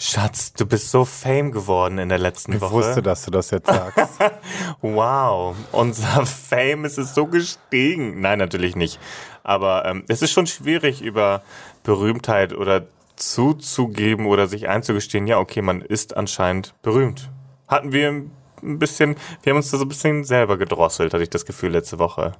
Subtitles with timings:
[0.00, 2.72] Schatz, du bist so fame geworden in der letzten Ich Woche.
[2.72, 4.18] wusste, dass du das jetzt sagst.
[4.80, 8.20] Wow, unser Fame ist es so gestiegen.
[8.20, 9.00] Nein, natürlich nicht.
[9.42, 11.42] Aber ähm, es ist schon schwierig, über
[11.82, 17.28] Berühmtheit oder zuzugeben oder sich einzugestehen, ja, okay, man ist anscheinend berühmt.
[17.66, 21.30] Hatten wir ein bisschen, wir haben uns da so ein bisschen selber gedrosselt, hatte ich
[21.30, 22.32] das Gefühl letzte Woche.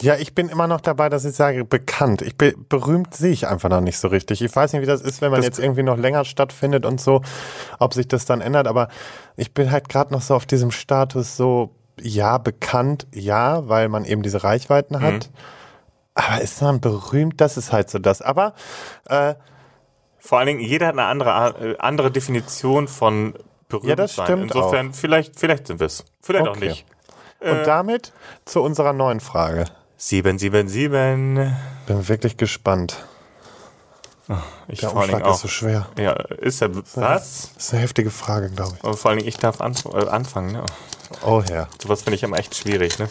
[0.00, 2.22] Ja, ich bin immer noch dabei, dass ich sage, bekannt.
[2.22, 4.42] Ich bin berühmt sehe ich einfach noch nicht so richtig.
[4.42, 7.00] Ich weiß nicht, wie das ist, wenn man Das- jetzt irgendwie noch länger stattfindet und
[7.00, 7.22] so,
[7.78, 8.66] ob sich das dann ändert.
[8.66, 8.88] Aber
[9.36, 14.04] ich bin halt gerade noch so auf diesem Status so, ja, bekannt, ja, weil man
[14.04, 15.12] eben diese Reichweiten hat.
[15.14, 15.20] Mhm.
[16.14, 17.40] Aber ist man berühmt?
[17.40, 18.22] Das ist halt so das.
[18.22, 18.54] Aber
[19.08, 19.34] äh,
[20.18, 23.34] Vor allen Dingen, jeder hat eine andere, äh, andere Definition von
[23.68, 24.26] berühmt Ja, das sein.
[24.26, 26.04] stimmt Insofern, vielleicht, vielleicht sind wir es.
[26.22, 26.68] Vielleicht auch Okay.
[26.70, 26.86] nicht.
[27.40, 28.12] und damit
[28.44, 29.64] zu unserer neuen Frage.
[30.02, 31.54] 777.
[31.86, 33.04] Bin wirklich gespannt.
[34.66, 35.38] Ich Der Umschlag ist auch.
[35.38, 35.86] so schwer.
[35.96, 36.74] Ja, ist er.
[36.74, 36.84] Was?
[36.94, 38.82] Das ist eine heftige Frage, glaube ich.
[38.84, 40.52] Und vor allen Dingen, ich darf anf äh, anfangen.
[40.52, 40.64] Ne?
[41.24, 41.68] Oh Herr.
[41.80, 42.98] Sowas finde ich immer echt schwierig.
[42.98, 43.08] Ne?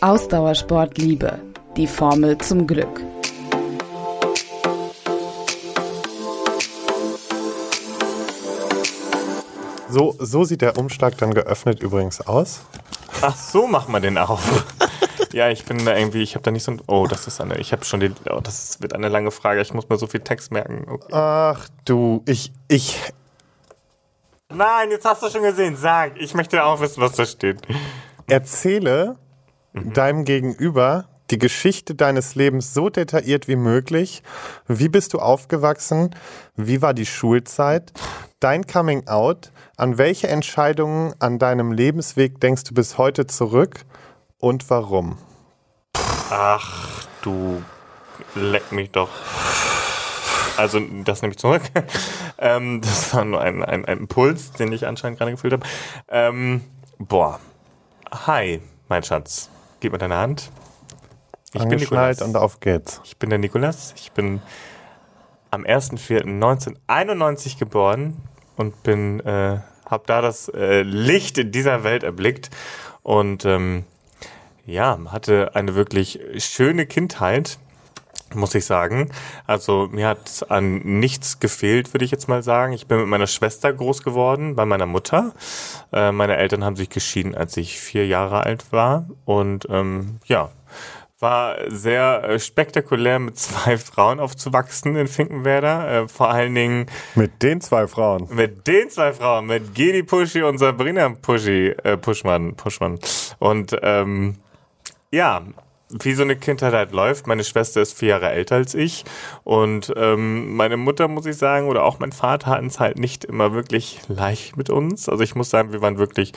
[0.00, 1.38] Ausdauersport Liebe.
[1.76, 3.00] Die Formel zum Glück.
[9.90, 12.62] So, so sieht der Umschlag dann geöffnet übrigens aus.
[13.22, 14.64] Ach, so macht man den auf.
[15.32, 16.82] ja, ich bin da irgendwie, ich habe da nicht so ein.
[16.86, 17.58] Oh, das ist eine.
[17.58, 18.12] Ich habe schon die.
[18.30, 19.60] Oh, das wird eine lange Frage.
[19.60, 20.86] Ich muss mir so viel Text merken.
[20.88, 21.12] Okay.
[21.12, 22.98] Ach du, ich, ich,
[24.48, 25.76] Nein, jetzt hast du schon gesehen.
[25.76, 27.60] Sag, ich möchte auch wissen, was da steht.
[28.26, 29.16] erzähle
[29.72, 29.92] Mhm.
[29.92, 34.22] deinem Gegenüber die Geschichte deines Lebens so detailliert wie möglich.
[34.66, 36.14] Wie bist du aufgewachsen?
[36.56, 37.92] Wie war die Schulzeit?
[38.40, 39.52] Dein Coming Out?
[39.76, 43.84] An welche Entscheidungen an deinem Lebensweg denkst du bis heute zurück?
[44.38, 45.18] Und warum?
[46.30, 47.62] Ach, du
[48.34, 49.10] leck mich doch.
[50.56, 51.60] Also, das nehme ich zurück.
[52.38, 55.66] ähm, das war nur ein, ein, ein Impuls, den ich anscheinend gerade gefühlt habe.
[56.08, 56.62] Ähm,
[56.98, 57.40] boah.
[58.10, 59.50] Hi, mein Schatz.
[59.80, 60.50] Gib mir deine Hand.
[61.52, 62.22] Ich bin Nikolas.
[62.22, 63.02] und auf geht's.
[63.04, 63.92] Ich bin der Nikolas.
[63.96, 64.40] Ich bin
[65.50, 68.16] am 1.4.1991 geboren
[68.56, 72.50] und bin, äh, habe da das äh, Licht in dieser Welt erblickt
[73.02, 73.84] und ähm,
[74.66, 77.58] ja, hatte eine wirklich schöne Kindheit,
[78.34, 79.10] muss ich sagen.
[79.46, 82.72] Also mir hat an nichts gefehlt, würde ich jetzt mal sagen.
[82.72, 85.32] Ich bin mit meiner Schwester groß geworden, bei meiner Mutter.
[85.92, 90.50] Äh, meine Eltern haben sich geschieden, als ich vier Jahre alt war und ähm, ja,
[91.20, 96.02] war sehr äh, spektakulär, mit zwei Frauen aufzuwachsen in Finkenwerder.
[96.02, 98.28] Äh, vor allen Dingen Mit den zwei Frauen.
[98.30, 102.98] mit den zwei Frauen, mit Gedi Puschi und Sabrina Puschi, äh, Puschmann, Puschmann.
[103.38, 104.36] Und ähm,
[105.10, 105.42] ja,
[105.90, 107.26] wie so eine Kindheit halt läuft.
[107.26, 109.04] Meine Schwester ist vier Jahre älter als ich.
[109.44, 113.24] Und ähm, meine Mutter, muss ich sagen, oder auch mein Vater hatten es halt nicht
[113.24, 115.08] immer wirklich leicht mit uns.
[115.08, 116.32] Also ich muss sagen, wir waren wirklich,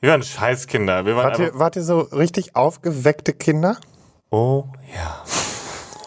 [0.00, 1.06] wir waren Scheißkinder.
[1.06, 3.78] Wir waren Wart ihr, wart ihr so richtig aufgeweckte Kinder?
[4.32, 5.22] Oh ja.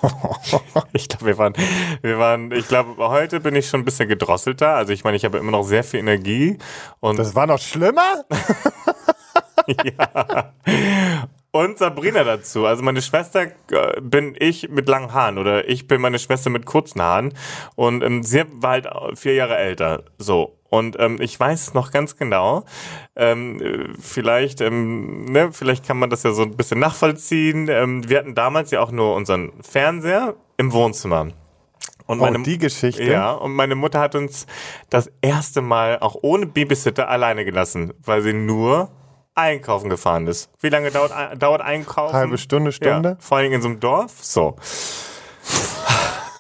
[0.94, 1.54] ich glaube, wir waren,
[2.02, 4.74] wir waren, ich glaube, heute bin ich schon ein bisschen gedrosselter.
[4.76, 6.58] Also ich meine, ich habe immer noch sehr viel Energie
[7.02, 8.26] und Das war noch schlimmer?
[9.68, 10.54] ja.
[11.52, 12.66] Und Sabrina dazu.
[12.66, 16.66] Also meine Schwester äh, bin ich mit langen Haaren oder ich bin meine Schwester mit
[16.66, 17.32] kurzen Haaren.
[17.76, 18.88] Und ähm, sie war halt
[19.20, 20.04] vier Jahre älter.
[20.18, 20.55] So.
[20.76, 22.66] Und ähm, ich weiß noch ganz genau,
[23.16, 27.70] ähm, äh, vielleicht, ähm, ne, vielleicht kann man das ja so ein bisschen nachvollziehen.
[27.70, 31.28] Ähm, wir hatten damals ja auch nur unseren Fernseher im Wohnzimmer.
[32.08, 33.04] Und Oh, die Geschichte?
[33.04, 34.46] Ja, und meine Mutter hat uns
[34.90, 38.92] das erste Mal auch ohne Babysitter alleine gelassen, weil sie nur
[39.34, 40.50] einkaufen gefahren ist.
[40.60, 42.14] Wie lange dauert, dauert einkaufen?
[42.14, 43.10] Halbe Stunde, Stunde?
[43.10, 44.14] Ja, vor allem in so einem Dorf.
[44.22, 44.58] So.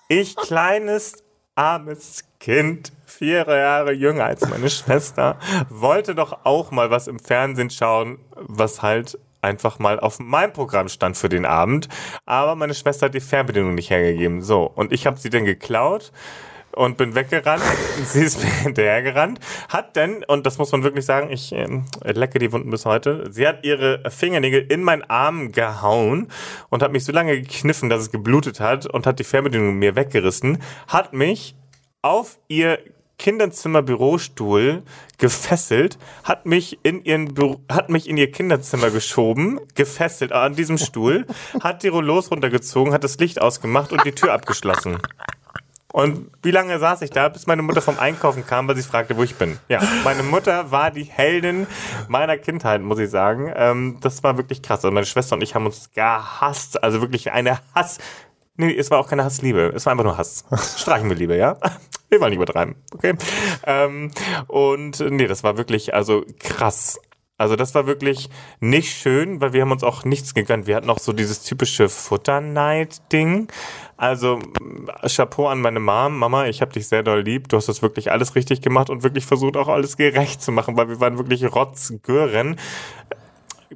[0.07, 1.24] Ich, kleines,
[1.56, 5.38] armes Kind, vier Jahre jünger als meine Schwester,
[5.70, 10.90] wollte doch auch mal was im Fernsehen schauen, was halt einfach mal auf meinem Programm
[10.90, 11.88] stand für den Abend.
[12.25, 14.42] Aber meine Schwester hat die Fernbedienung nicht hergegeben.
[14.42, 16.12] So, und ich habe sie dann geklaut
[16.75, 17.63] und bin weggerannt.
[18.04, 19.39] Sie ist mir hinterhergerannt.
[19.69, 23.31] Hat denn, und das muss man wirklich sagen, ich ähm, lecke die Wunden bis heute,
[23.31, 26.28] sie hat ihre Fingernägel in meinen Arm gehauen
[26.69, 29.95] und hat mich so lange gekniffen, dass es geblutet hat und hat die Fernbedienung mir
[29.95, 31.56] weggerissen, hat mich
[32.01, 32.80] auf ihr
[33.17, 34.83] Kinderzimmer-Bürostuhl
[35.17, 40.77] gefesselt, hat mich in ihren Büro, hat mich in ihr Kinderzimmer geschoben, gefesselt an diesem
[40.77, 41.25] Stuhl,
[41.62, 45.00] hat die Rollos runtergezogen, hat das Licht ausgemacht und die Tür abgeschlossen.
[45.95, 49.15] Und wie lange saß ich da, bis meine Mutter vom Einkaufen kam, weil sie fragte,
[49.15, 49.57] wo ich bin?
[49.69, 51.67] Ja, meine Mutter war die Heldin
[52.09, 53.50] meiner Kindheit, muss ich sagen.
[53.56, 54.83] Ähm, das war wirklich krass.
[54.83, 56.83] Also meine Schwester und ich haben uns gehasst.
[56.83, 58.00] Also wirklich eine Hass.
[58.57, 59.71] Nee, es war auch keine Hassliebe.
[59.73, 60.44] Es war einfach nur Hass.
[60.77, 61.56] Streichen wir Liebe, ja?
[62.15, 63.13] Wir wollen nicht übertreiben, okay?
[63.65, 64.09] Ähm,
[64.47, 66.97] und nee, das war wirklich also krass.
[67.38, 68.29] Also das war wirklich
[68.62, 70.65] nicht schön, weil wir haben uns auch nichts gegönnt.
[70.65, 73.50] Wir hatten auch so dieses typische Futterneid-Ding.
[73.97, 74.39] Also
[75.06, 76.17] Chapeau an meine Mom.
[76.17, 77.50] Mama, ich habe dich sehr doll lieb.
[77.50, 80.77] Du hast das wirklich alles richtig gemacht und wirklich versucht auch alles gerecht zu machen,
[80.77, 82.57] weil wir waren wirklich Rotzgören.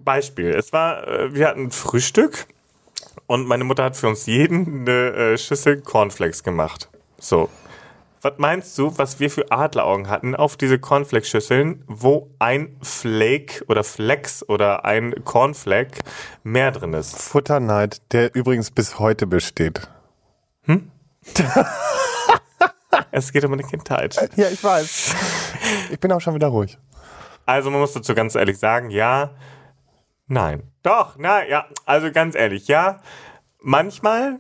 [0.06, 0.52] Beispiel.
[0.52, 2.48] Es war, äh, wir hatten Frühstück
[3.28, 6.88] und meine Mutter hat für uns jeden eine äh, Schüssel Cornflakes gemacht.
[7.18, 7.50] So.
[8.22, 13.86] Was meinst du, was wir für Adleraugen hatten auf diese Cornflakes-Schüsseln, wo ein Flake oder
[13.86, 16.02] Flex oder ein Cornflake
[16.44, 17.18] mehr drin ist?
[17.18, 19.88] Futterneid, der übrigens bis heute besteht.
[23.12, 24.30] Es geht um eine Kindheit.
[24.36, 25.16] Ja, ich weiß.
[25.92, 26.78] Ich bin auch schon wieder ruhig.
[27.46, 29.32] Also man muss dazu ganz ehrlich sagen, ja,
[30.28, 30.64] nein.
[30.84, 33.02] Doch, na ja, also ganz ehrlich, ja.
[33.62, 34.40] Manchmal,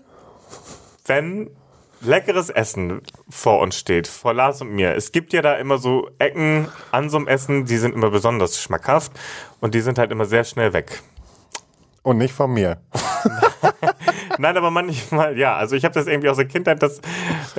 [1.06, 1.50] wenn
[2.02, 4.96] leckeres Essen vor uns steht, vor Lars und mir.
[4.96, 8.62] Es gibt ja da immer so Ecken an so einem Essen, die sind immer besonders
[8.62, 9.12] schmackhaft
[9.60, 11.02] und die sind halt immer sehr schnell weg.
[12.04, 12.78] Und nicht von mir.
[14.40, 17.02] Nein, aber manchmal, ja, also ich habe das irgendwie aus der Kindheit, das,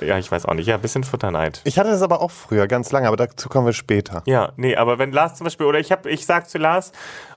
[0.01, 1.61] ja, ich weiß auch nicht, ja, ein bisschen Futterneid.
[1.65, 4.23] Ich hatte das aber auch früher, ganz lange, aber dazu kommen wir später.
[4.25, 6.93] Ja, nee, aber wenn Lars zum Beispiel, oder ich hab, ich sag zu Lars,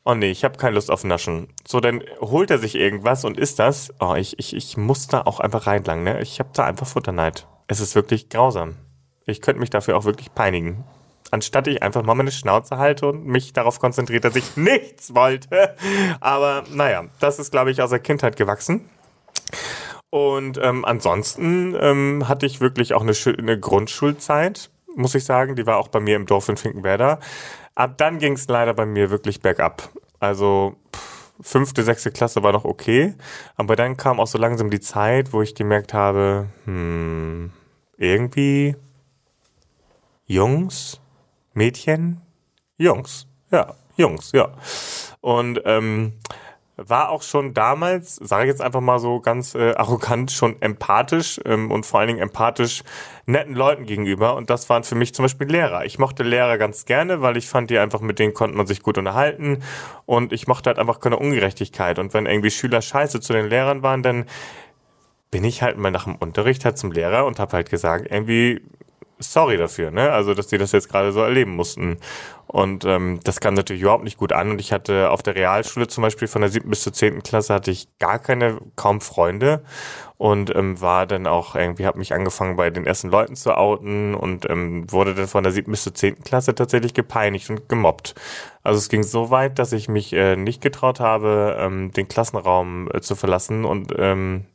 [0.05, 1.49] oh nee, ich habe keine Lust auf Naschen.
[1.67, 3.93] So, dann holt er sich irgendwas und isst das.
[3.99, 6.21] Oh, ich, ich, ich muss da auch einfach reinlangen, ne?
[6.21, 7.45] Ich habe da einfach Futterneid.
[7.67, 8.75] Es ist wirklich grausam.
[9.25, 10.85] Ich könnte mich dafür auch wirklich peinigen.
[11.31, 15.75] Anstatt ich einfach mal meine Schnauze halte und mich darauf konzentriert, dass ich nichts wollte.
[16.21, 18.89] Aber naja, das ist, glaube ich, aus der Kindheit gewachsen.
[20.09, 25.55] Und ähm, ansonsten ähm, hatte ich wirklich auch eine, eine Grundschulzeit, muss ich sagen.
[25.55, 27.19] Die war auch bei mir im Dorf in Finkenwerder.
[27.75, 29.89] Ab dann ging es leider bei mir wirklich bergab.
[30.19, 33.15] Also pff, fünfte, sechste Klasse war noch okay.
[33.55, 37.51] Aber dann kam auch so langsam die Zeit, wo ich gemerkt habe, hm,
[37.97, 38.75] irgendwie
[40.25, 41.01] Jungs,
[41.53, 42.21] Mädchen,
[42.77, 44.53] Jungs, ja, Jungs, ja.
[45.21, 46.13] Und ähm,
[46.75, 51.39] war auch schon damals, sage ich jetzt einfach mal so ganz äh, arrogant, schon empathisch
[51.45, 52.83] ähm, und vor allen Dingen empathisch
[53.25, 54.35] netten Leuten gegenüber.
[54.35, 55.85] Und das waren für mich zum Beispiel Lehrer.
[55.85, 58.81] Ich mochte Lehrer ganz gerne, weil ich fand, die einfach mit denen konnte man sich
[58.81, 59.63] gut unterhalten.
[60.05, 61.99] Und ich mochte halt einfach keine Ungerechtigkeit.
[61.99, 64.25] Und wenn irgendwie Schüler scheiße zu den Lehrern waren, dann
[65.29, 68.61] bin ich halt mal nach dem Unterricht halt zum Lehrer und habe halt gesagt, irgendwie
[69.23, 70.11] sorry dafür, ne?
[70.11, 71.97] Also, dass die das jetzt gerade so erleben mussten.
[72.47, 74.51] Und ähm, das kam natürlich überhaupt nicht gut an.
[74.51, 77.53] Und ich hatte auf der Realschule zum Beispiel von der siebten bis zur zehnten Klasse
[77.53, 79.63] hatte ich gar keine, kaum Freunde.
[80.17, 84.13] Und ähm, war dann auch irgendwie, habe mich angefangen bei den ersten Leuten zu outen
[84.15, 88.13] und ähm, wurde dann von der siebten bis zur zehnten Klasse tatsächlich gepeinigt und gemobbt.
[88.61, 92.89] Also es ging so weit, dass ich mich äh, nicht getraut habe, ähm, den Klassenraum
[92.93, 94.45] äh, zu verlassen und ähm,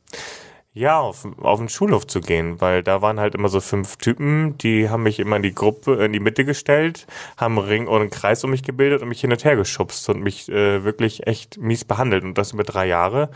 [0.73, 4.57] ja, auf, auf den Schulhof zu gehen, weil da waren halt immer so fünf Typen,
[4.59, 7.07] die haben mich immer in die Gruppe, in die Mitte gestellt,
[7.37, 10.07] haben einen Ring oder einen Kreis um mich gebildet und mich hin und her geschubst
[10.09, 13.29] und mich äh, wirklich echt mies behandelt und das über drei Jahre.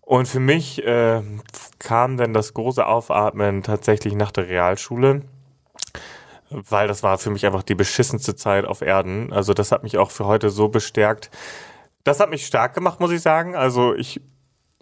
[0.00, 1.22] Und für mich äh,
[1.78, 5.22] kam dann das große Aufatmen tatsächlich nach der Realschule,
[6.50, 9.32] weil das war für mich einfach die beschissenste Zeit auf Erden.
[9.32, 11.30] Also das hat mich auch für heute so bestärkt.
[12.04, 13.54] Das hat mich stark gemacht, muss ich sagen.
[13.54, 14.22] Also ich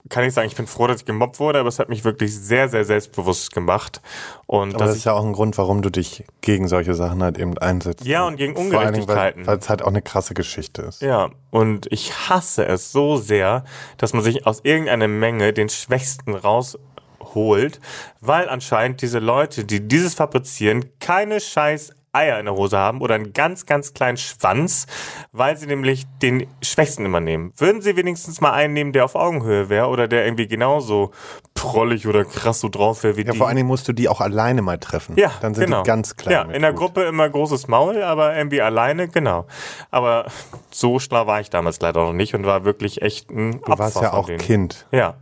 [0.08, 2.36] kann nicht sagen, ich bin froh, dass ich gemobbt wurde, aber es hat mich wirklich
[2.38, 4.00] sehr, sehr selbstbewusst gemacht.
[4.46, 7.38] Und Aber das ist ja auch ein Grund, warum du dich gegen solche Sachen halt
[7.38, 8.04] eben einsetzt.
[8.04, 9.46] Ja, und gegen Dingen, weil- Ungerechtigkeiten.
[9.46, 11.02] Weil es halt auch eine krasse Geschichte ist.
[11.02, 13.64] Ja, und ich hasse es so sehr,
[13.96, 17.80] dass man sich aus irgendeiner Menge den Schwächsten rausholt,
[18.20, 23.14] weil anscheinend diese Leute, die dieses fabrizieren, keine scheiß Eier in der Hose haben oder
[23.14, 24.86] einen ganz, ganz kleinen Schwanz,
[25.32, 27.52] weil sie nämlich den Schwächsten immer nehmen.
[27.56, 31.10] Würden sie wenigstens mal einen nehmen, der auf Augenhöhe wäre oder der irgendwie genauso
[31.54, 33.38] prollig oder krass so drauf wäre wie Ja, die.
[33.38, 35.16] vor allen Dingen musst du die auch alleine mal treffen.
[35.16, 35.82] Ja, Dann sind genau.
[35.82, 36.32] die ganz klein.
[36.32, 36.78] Ja, in der Hut.
[36.78, 39.46] Gruppe immer großes Maul, aber irgendwie alleine, genau.
[39.90, 40.26] Aber
[40.70, 44.00] so schlau war ich damals leider noch nicht und war wirklich echt ein Du warst
[44.00, 44.38] ja auch denen.
[44.38, 44.86] Kind.
[44.90, 45.14] Ja.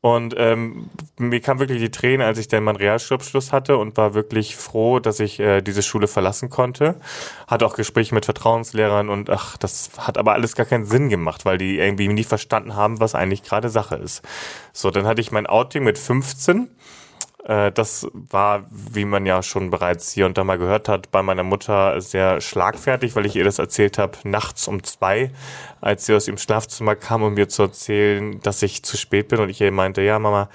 [0.00, 4.14] Und ähm, mir kam wirklich die Tränen, als ich dann meinen Realschulabschluss hatte und war
[4.14, 6.94] wirklich froh, dass ich äh, diese Schule verlassen konnte.
[7.48, 11.44] Hatte auch Gespräche mit Vertrauenslehrern und ach, das hat aber alles gar keinen Sinn gemacht,
[11.44, 14.22] weil die irgendwie nie verstanden haben, was eigentlich gerade Sache ist.
[14.72, 16.70] So, dann hatte ich mein Outing mit 15.
[17.48, 21.22] Äh, das war, wie man ja schon bereits hier und da mal gehört hat, bei
[21.22, 25.32] meiner Mutter sehr schlagfertig, weil ich ihr das erzählt habe, nachts um zwei,
[25.80, 29.40] als sie aus ihrem Schlafzimmer kam, um mir zu erzählen, dass ich zu spät bin.
[29.40, 30.48] Und ich ihr meinte, ja Mama,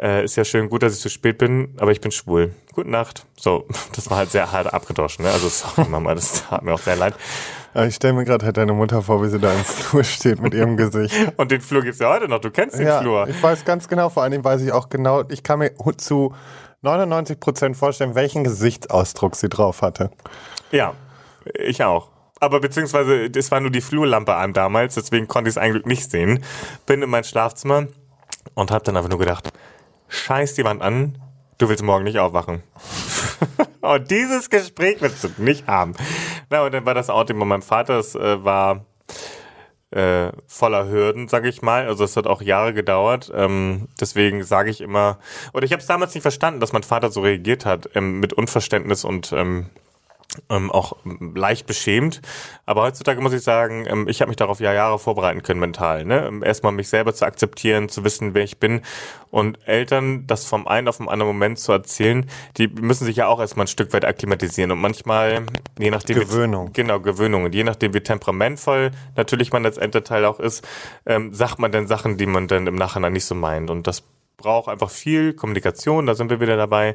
[0.00, 2.54] Äh, ist ja schön gut, dass ich zu spät bin, aber ich bin schwul.
[2.72, 3.26] Gute Nacht.
[3.36, 5.24] So, das war halt sehr hart abgedroschen.
[5.24, 5.30] Ne?
[5.30, 7.14] Also sorry Mama, das tat mir auch sehr leid.
[7.74, 10.40] Aber ich stelle mir gerade halt deine Mutter vor, wie sie da im Flur steht
[10.40, 11.14] mit ihrem Gesicht.
[11.36, 12.38] Und den Flur gibt's ja heute noch.
[12.38, 13.28] Du kennst den ja, Flur.
[13.28, 16.32] ich weiß ganz genau, vor allen Dingen weiß ich auch genau, ich kann mir zu
[16.82, 20.10] 99 Prozent vorstellen, welchen Gesichtsausdruck sie drauf hatte.
[20.70, 20.94] Ja,
[21.54, 22.10] ich auch.
[22.40, 26.08] Aber beziehungsweise, es war nur die Flurlampe an damals, deswegen konnte ich es eigentlich nicht
[26.08, 26.44] sehen.
[26.86, 27.88] Bin in mein Schlafzimmer
[28.54, 29.52] und habe dann einfach nur gedacht,
[30.08, 31.18] scheiß die Wand an,
[31.58, 32.62] du willst morgen nicht aufwachen.
[33.80, 35.94] und dieses Gespräch willst du nicht haben.
[36.50, 38.86] Na, und dann war das Outing bei meinem Vater, es äh, war
[39.90, 41.86] äh, voller Hürden, sag ich mal.
[41.86, 43.32] Also es hat auch Jahre gedauert.
[43.34, 45.18] Ähm, deswegen sage ich immer,
[45.52, 48.32] oder ich habe es damals nicht verstanden, dass mein Vater so reagiert hat, ähm, mit
[48.32, 49.70] Unverständnis und ähm,
[50.50, 50.96] ähm, auch
[51.34, 52.20] leicht beschämt.
[52.66, 56.04] Aber heutzutage muss ich sagen, ähm, ich habe mich darauf ja Jahre vorbereiten können mental.
[56.04, 56.26] Ne?
[56.26, 58.82] Ähm, erstmal mich selber zu akzeptieren, zu wissen, wer ich bin.
[59.30, 63.26] Und Eltern das vom einen auf den anderen Moment zu erzählen, die müssen sich ja
[63.26, 64.70] auch erstmal ein Stück weit akklimatisieren.
[64.70, 65.46] Und manchmal,
[65.78, 66.18] je nachdem...
[66.18, 66.68] Gewöhnung.
[66.68, 67.44] Wie, genau, Gewöhnung.
[67.44, 70.66] Und je nachdem, wie temperamentvoll natürlich man als Elternteil auch ist,
[71.06, 73.70] ähm, sagt man dann Sachen, die man dann im Nachhinein nicht so meint.
[73.70, 74.02] Und das
[74.38, 76.94] braucht einfach viel Kommunikation, da sind wir wieder dabei,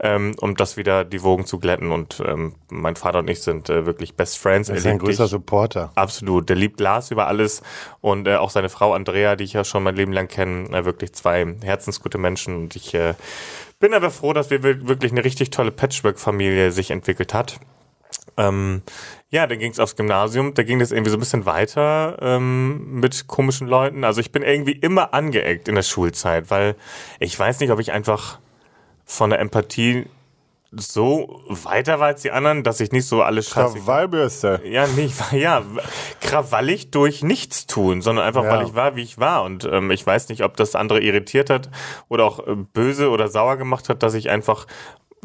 [0.00, 1.90] ähm, um das wieder die Wogen zu glätten.
[1.90, 4.68] Und ähm, mein Vater und ich sind äh, wirklich Best Friends.
[4.68, 5.90] Er ist ein größer Supporter.
[5.96, 6.48] Absolut.
[6.48, 7.62] Der liebt Glas über alles
[8.00, 10.84] und äh, auch seine Frau Andrea, die ich ja schon mein Leben lang kenne, äh,
[10.84, 12.54] wirklich zwei herzensgute Menschen.
[12.54, 13.14] Und ich äh,
[13.80, 17.58] bin aber froh, dass wir wirklich eine richtig tolle Patchwork-Familie sich entwickelt hat.
[18.36, 18.82] Ähm,
[19.30, 22.98] ja, dann ging es aufs Gymnasium, da ging es irgendwie so ein bisschen weiter ähm,
[23.00, 24.04] mit komischen Leuten.
[24.04, 26.74] Also ich bin irgendwie immer angeeckt in der Schulzeit, weil
[27.20, 28.38] ich weiß nicht, ob ich einfach
[29.04, 30.06] von der Empathie
[30.76, 33.78] so weiter war als die anderen, dass ich nicht so alles scheiße.
[33.78, 34.60] Krawallbürste.
[34.64, 35.62] Ja, nicht, ja,
[36.20, 38.50] krawallig durch nichts tun, sondern einfach, Ja.
[38.58, 39.44] weil ich war, wie ich war.
[39.44, 41.70] Und ähm, ich weiß nicht, ob das andere irritiert hat
[42.08, 44.66] oder auch äh, böse oder sauer gemacht hat, dass ich einfach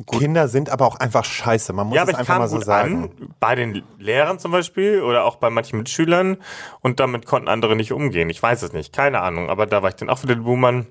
[0.06, 1.74] Kinder sind aber auch einfach scheiße.
[1.74, 3.04] Man muss ja, es einfach mal so gut sagen.
[3.04, 6.38] an, bei den Lehrern zum Beispiel oder auch bei manchen Mitschülern
[6.82, 8.30] und damit konnten andere nicht umgehen.
[8.30, 10.88] Ich weiß es nicht, keine Ahnung, aber da war ich dann auch wieder der Buhmann.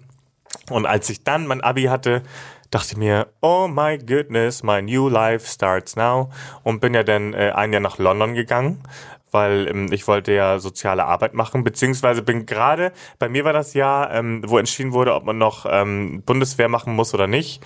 [0.71, 2.23] Und als ich dann mein Abi hatte,
[2.71, 6.31] dachte ich mir, oh my goodness, my new life starts now.
[6.63, 8.83] Und bin ja dann äh, ein Jahr nach London gegangen,
[9.31, 13.75] weil ähm, ich wollte ja soziale Arbeit machen, beziehungsweise bin gerade, bei mir war das
[13.75, 17.63] Jahr, ähm, wo entschieden wurde, ob man noch ähm, Bundeswehr machen muss oder nicht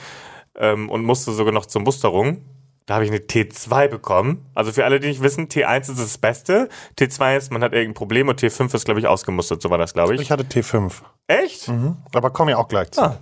[0.56, 2.44] ähm, und musste sogar noch zur Musterung.
[2.86, 4.44] Da habe ich eine T2 bekommen.
[4.54, 6.68] Also für alle, die nicht wissen, T1 ist das Beste,
[6.98, 9.62] T2 ist, man hat irgendein Problem und T5 ist, glaube ich, ausgemustert.
[9.62, 10.20] So war das, glaube ich.
[10.20, 10.92] Ich hatte T5.
[11.28, 11.70] Echt?
[12.12, 13.00] Aber kommen ja auch gleich zu.
[13.02, 13.18] Ah.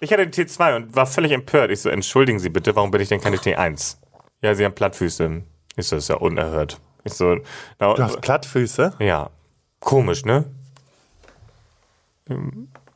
[0.00, 1.70] Ich hatte die T2 und war völlig empört.
[1.70, 3.96] Ich so, entschuldigen Sie bitte, warum bin ich denn keine T1?
[4.42, 5.42] Ja, Sie haben Plattfüße.
[5.76, 6.78] Ich so, das ist ja unerhört.
[7.04, 7.36] Ich so,
[7.78, 8.94] na, Du hast Plattfüße?
[8.98, 9.30] ja,
[9.80, 10.44] komisch, ne?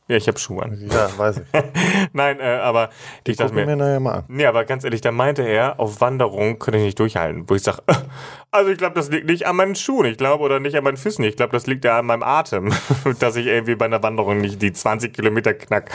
[0.07, 0.77] Ja, ich habe Schuhe an.
[0.87, 1.43] Ja, weiß ich.
[2.13, 2.89] Nein, äh, aber
[3.25, 4.23] ich dachte mir, wir nachher mal an.
[4.27, 7.49] Nee, aber ganz ehrlich, da meinte er, auf Wanderung könnte ich nicht durchhalten.
[7.49, 7.79] Wo ich sage,
[8.51, 10.97] also ich glaube, das liegt nicht an meinen Schuhen, ich glaube, oder nicht an meinen
[10.97, 11.25] Füßen.
[11.25, 12.71] Ich glaube, das liegt ja an meinem Atem,
[13.19, 15.89] dass ich irgendwie bei einer Wanderung nicht die 20 Kilometer knack.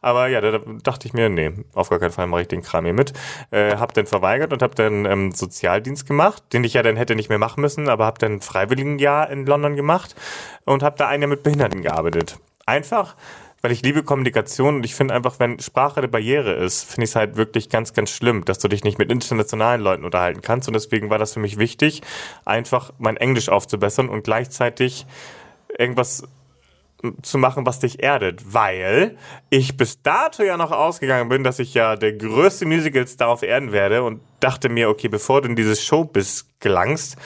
[0.00, 2.62] Aber ja, da, da dachte ich mir, nee, auf gar keinen Fall mache ich den
[2.62, 3.14] Kram hier mit.
[3.50, 7.16] Äh, hab dann verweigert und hab dann ähm, Sozialdienst gemacht, den ich ja dann hätte
[7.16, 10.14] nicht mehr machen müssen, aber hab dann ein Freiwilligenjahr in London gemacht
[10.66, 12.38] und hab da ein Jahr mit Behinderten gearbeitet.
[12.64, 13.16] Einfach,
[13.66, 17.10] weil ich liebe Kommunikation und ich finde einfach, wenn Sprache eine Barriere ist, finde ich
[17.10, 20.68] es halt wirklich ganz, ganz schlimm, dass du dich nicht mit internationalen Leuten unterhalten kannst.
[20.68, 22.02] Und deswegen war das für mich wichtig,
[22.44, 25.04] einfach mein Englisch aufzubessern und gleichzeitig
[25.76, 26.28] irgendwas
[27.22, 29.16] zu machen, was dich erdet, weil
[29.50, 33.72] ich bis dato ja noch ausgegangen bin, dass ich ja der größte Musical-Star auf Erden
[33.72, 37.16] werde und dachte mir, okay, bevor du in dieses Showbiz gelangst,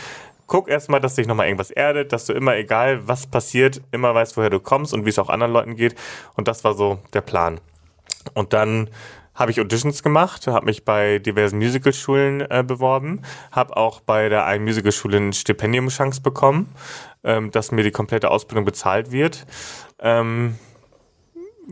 [0.50, 4.36] guck erstmal, dass dich nochmal irgendwas erdet, dass du immer, egal was passiert, immer weißt,
[4.36, 5.94] woher du kommst und wie es auch anderen Leuten geht.
[6.34, 7.60] Und das war so der Plan.
[8.34, 8.90] Und dann
[9.32, 14.44] habe ich Auditions gemacht, habe mich bei diversen Musicalschulen äh, beworben, habe auch bei der
[14.44, 16.74] einen Musicalschule eine Stipendiumchance bekommen,
[17.22, 19.46] ähm, dass mir die komplette Ausbildung bezahlt wird.
[20.00, 20.58] Ähm,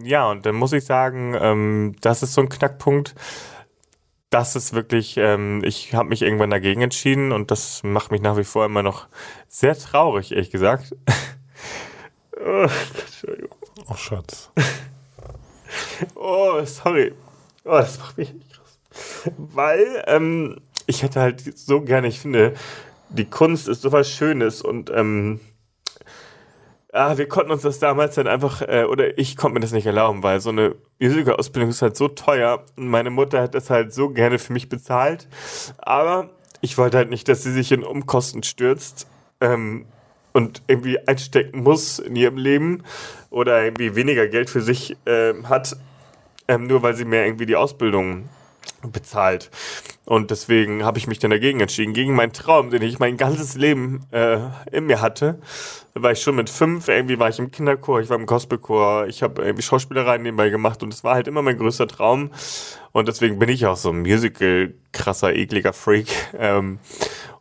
[0.00, 3.16] ja, und dann muss ich sagen, ähm, das ist so ein Knackpunkt.
[4.30, 8.36] Das ist wirklich, ähm, ich habe mich irgendwann dagegen entschieden und das macht mich nach
[8.36, 9.06] wie vor immer noch
[9.48, 10.94] sehr traurig, ehrlich gesagt.
[12.44, 12.66] oh,
[13.06, 13.56] Entschuldigung.
[13.88, 14.50] Oh, Schatz.
[16.14, 17.14] Oh, sorry.
[17.64, 18.78] Oh, das macht mich echt krass.
[19.36, 22.54] Weil ähm, ich hätte halt so gerne, ich finde,
[23.08, 25.40] die Kunst ist so was Schönes und ähm,
[26.92, 29.86] ah, wir konnten uns das damals dann einfach, äh, oder ich konnte mir das nicht
[29.86, 33.92] erlauben, weil so eine Musical-Ausbildung ist halt so teuer und meine Mutter hat das halt
[33.92, 35.28] so gerne für mich bezahlt.
[35.78, 36.30] Aber
[36.60, 39.06] ich wollte halt nicht, dass sie sich in Umkosten stürzt.
[39.40, 39.86] Ähm,
[40.32, 42.84] und irgendwie einstecken muss in ihrem Leben
[43.30, 45.76] oder irgendwie weniger Geld für sich ähm, hat,
[46.46, 48.28] ähm, nur weil sie mir irgendwie die Ausbildung
[48.82, 49.50] bezahlt.
[50.04, 53.56] Und deswegen habe ich mich dann dagegen entschieden, gegen meinen Traum, den ich mein ganzes
[53.56, 54.38] Leben äh,
[54.72, 55.40] in mir hatte.
[55.94, 59.06] Da war ich schon mit fünf, irgendwie war ich im Kinderchor, ich war im Gospelchor,
[59.06, 62.30] ich habe irgendwie Schauspielerei nebenbei gemacht und es war halt immer mein größter Traum.
[62.92, 66.08] Und deswegen bin ich auch so ein Musical, krasser, ekliger Freak.
[66.38, 66.78] Ähm,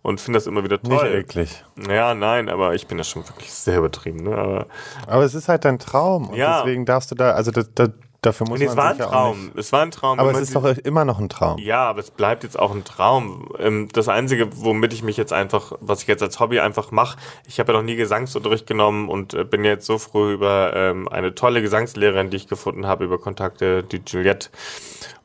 [0.02, 1.04] und finde das immer wieder toll.
[1.04, 1.64] Nicht eklig.
[1.90, 4.24] Ja, nein, aber ich bin da schon wirklich sehr übertrieben.
[4.24, 4.36] Ne?
[4.38, 4.68] Aber,
[5.06, 6.30] Aber es ist halt dein Traum.
[6.30, 6.62] Und Ja.
[6.62, 7.90] deswegen darfst du da, also das, das,
[8.28, 9.52] dafür muss nee, man es war ein Traum.
[9.56, 10.20] Es war ein Traum.
[10.20, 11.58] Aber es ist doch immer noch ein Traum.
[11.60, 13.50] Ja, aber es bleibt jetzt auch ein Traum.
[13.60, 17.18] Ähm, Das Einzige, womit ich mich jetzt einfach, was ich jetzt als Hobby einfach mache,
[17.48, 21.08] ich habe ja noch nie Gesangsunterricht genommen und äh, bin jetzt so froh über ähm,
[21.08, 24.50] eine tolle Gesangslehrerin, die ich gefunden habe, über Kontakte, die Juliette.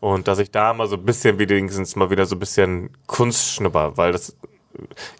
[0.01, 3.55] Und dass ich da mal so ein bisschen wenigstens mal wieder so ein bisschen Kunst
[3.55, 4.37] schnupper, weil das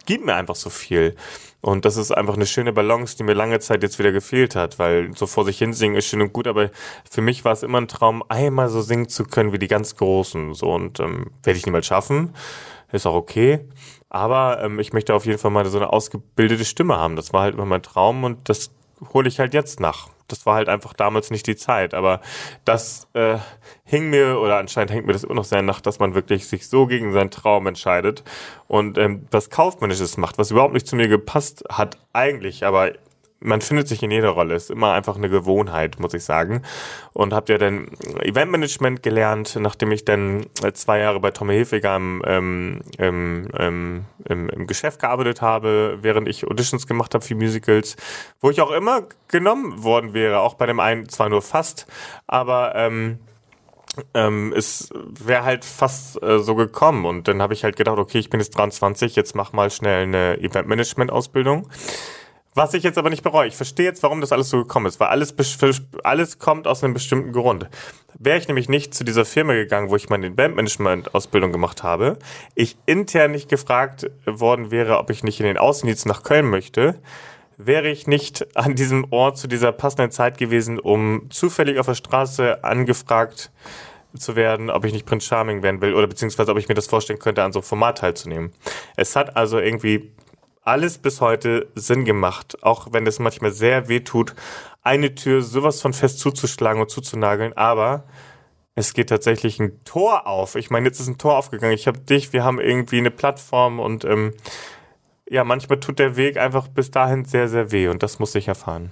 [0.05, 1.15] gibt mir einfach so viel.
[1.63, 4.79] Und das ist einfach eine schöne Balance, die mir lange Zeit jetzt wieder gefehlt hat,
[4.79, 6.71] weil so vor sich hin singen ist schön und gut, aber
[7.09, 9.95] für mich war es immer ein Traum, einmal so singen zu können wie die ganz
[9.95, 10.53] Großen.
[10.55, 12.35] So und ähm, werde ich niemals schaffen,
[12.91, 13.61] ist auch okay.
[14.09, 17.15] Aber ähm, ich möchte auf jeden Fall mal so eine ausgebildete Stimme haben.
[17.15, 18.69] Das war halt immer mein Traum und das
[19.13, 20.09] hole ich halt jetzt nach.
[20.27, 22.21] Das war halt einfach damals nicht die Zeit, aber
[22.65, 23.37] das äh,
[23.83, 26.67] hing mir oder anscheinend hängt mir das immer noch sehr nach, dass man wirklich sich
[26.67, 28.23] so gegen seinen Traum entscheidet.
[28.67, 32.93] Und ähm, was Kaufmännisches macht, was überhaupt nicht zu mir gepasst hat eigentlich, aber
[33.43, 34.55] man findet sich in jeder Rolle.
[34.55, 36.63] Ist immer einfach eine Gewohnheit, muss ich sagen.
[37.13, 37.89] Und habe ja dann
[38.21, 44.05] Eventmanagement gelernt, nachdem ich dann äh, zwei Jahre bei Tommy Hilfiger im, ähm, im, ähm,
[44.25, 47.95] im, im Geschäft gearbeitet habe, während ich Auditions gemacht habe für Musicals,
[48.41, 50.39] wo ich auch immer genommen worden wäre.
[50.39, 51.85] Auch bei dem einen zwar nur fast,
[52.27, 53.19] aber ähm,
[54.13, 57.05] ähm, es wäre halt fast äh, so gekommen.
[57.05, 60.03] Und dann habe ich halt gedacht, okay, ich bin jetzt 23, jetzt mach mal schnell
[60.03, 61.69] eine Eventmanagement-Ausbildung.
[62.55, 63.47] Was ich jetzt aber nicht bereue.
[63.47, 65.33] Ich verstehe jetzt, warum das alles so gekommen ist, weil alles,
[66.03, 67.67] alles kommt aus einem bestimmten Grund.
[68.19, 72.19] Wäre ich nämlich nicht zu dieser Firma gegangen, wo ich meine Bandmanagement-Ausbildung gemacht habe,
[72.53, 76.99] ich intern nicht gefragt worden wäre, ob ich nicht in den Außendienst nach Köln möchte,
[77.57, 81.95] wäre ich nicht an diesem Ort zu dieser passenden Zeit gewesen, um zufällig auf der
[81.95, 83.51] Straße angefragt
[84.15, 86.87] zu werden, ob ich nicht Prinz Charming werden will oder beziehungsweise ob ich mir das
[86.87, 88.53] vorstellen könnte, an so einem Format teilzunehmen.
[88.95, 90.11] Es hat also irgendwie
[90.63, 94.35] alles bis heute Sinn gemacht, auch wenn es manchmal sehr weh tut,
[94.81, 98.03] eine Tür sowas von fest zuzuschlagen und zuzunageln, aber
[98.75, 100.55] es geht tatsächlich ein Tor auf.
[100.55, 101.75] Ich meine, jetzt ist ein Tor aufgegangen.
[101.75, 104.33] Ich habe dich, wir haben irgendwie eine Plattform und ähm,
[105.29, 108.47] ja, manchmal tut der Weg einfach bis dahin sehr, sehr weh und das muss ich
[108.47, 108.91] erfahren.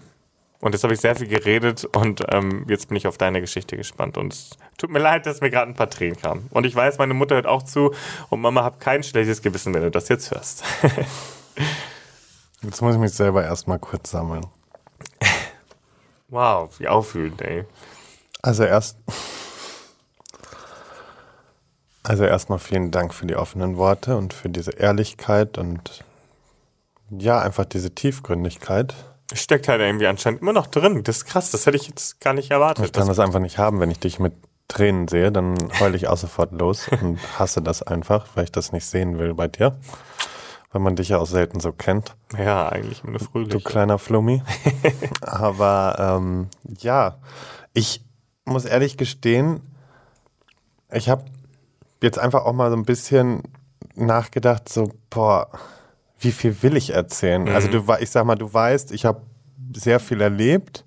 [0.60, 3.76] Und jetzt habe ich sehr viel geredet und ähm, jetzt bin ich auf deine Geschichte
[3.76, 4.16] gespannt.
[4.18, 6.48] Und es tut mir leid, dass mir gerade ein paar Tränen kamen.
[6.52, 7.96] Und ich weiß, meine Mutter hört auch zu
[8.30, 10.64] und Mama, hab kein schlechtes Gewissen, wenn du das jetzt hörst.
[12.62, 14.46] Jetzt muss ich mich selber erstmal kurz sammeln.
[16.28, 17.66] wow, wie aufwühlend, ey.
[18.42, 18.98] Also erst.
[22.04, 26.04] Also erstmal vielen Dank für die offenen Worte und für diese Ehrlichkeit und
[27.10, 28.96] ja, einfach diese Tiefgründigkeit.
[29.34, 31.04] Steckt halt irgendwie anscheinend immer noch drin.
[31.04, 32.86] Das ist krass, das hätte ich jetzt gar nicht erwartet.
[32.86, 34.34] Ich kann das einfach nicht haben, wenn ich dich mit
[34.68, 38.72] Tränen sehe, dann heule ich auch sofort los und hasse das einfach, weil ich das
[38.72, 39.78] nicht sehen will bei dir.
[40.72, 44.42] Weil man dich ja auch selten so kennt, ja, eigentlich immer eine du kleiner Flummi.
[45.22, 46.48] Aber ähm,
[46.80, 47.18] ja,
[47.74, 48.04] ich
[48.46, 49.62] muss ehrlich gestehen,
[50.94, 51.26] ich habe
[52.02, 53.44] jetzt einfach auch mal so ein bisschen
[53.96, 55.50] nachgedacht, so, boah,
[56.20, 57.50] wie viel will ich erzählen?
[57.50, 59.22] Also du, wei- ich sag mal, du weißt, ich habe
[59.76, 60.86] sehr viel erlebt.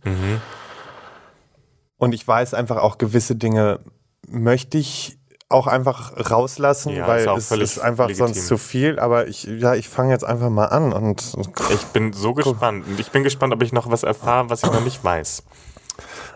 [1.99, 3.81] Und ich weiß einfach auch gewisse Dinge
[4.29, 5.19] möchte ich
[5.55, 8.27] auch einfach rauslassen, Ja, weil ist es ist einfach legitim.
[8.35, 8.99] sonst zu viel.
[8.99, 11.35] Aber ich, ja, ich fange jetzt einfach mal an und
[11.73, 12.87] Ich bin so gespannt.
[12.87, 15.43] Und ich bin gespannt, ob ich noch was erfahre, was ich noch nicht weiß.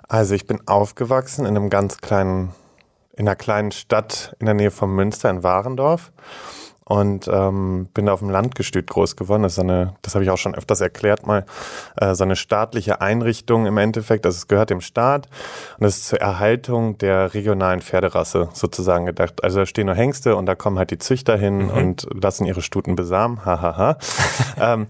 [0.09, 2.54] Also ich bin aufgewachsen in einem ganz kleinen,
[3.14, 6.12] in einer kleinen Stadt in der Nähe von Münster in Warendorf
[6.88, 9.42] und ähm, bin auf dem Landgestüt groß geworden.
[9.42, 11.44] Das ist so eine, das habe ich auch schon öfters erklärt mal,
[11.96, 14.24] äh, so eine staatliche Einrichtung im Endeffekt.
[14.24, 15.27] Also es gehört dem Staat
[15.79, 19.44] und das ist zur Erhaltung der regionalen Pferderasse sozusagen gedacht.
[19.44, 22.62] Also da stehen nur Hengste und da kommen halt die Züchter hin und lassen ihre
[22.62, 23.44] Stuten besamen.
[23.44, 23.98] Hahaha.
[24.59, 24.87] ähm,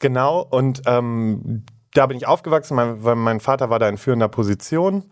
[0.00, 4.28] genau und ähm, da bin ich aufgewachsen, mein, weil mein Vater war da in führender
[4.28, 5.04] Position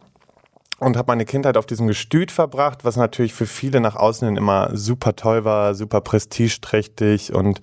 [0.80, 4.36] und habe meine Kindheit auf diesem Gestüt verbracht, was natürlich für viele nach außen hin
[4.36, 7.60] immer super toll war, super prestigeträchtig und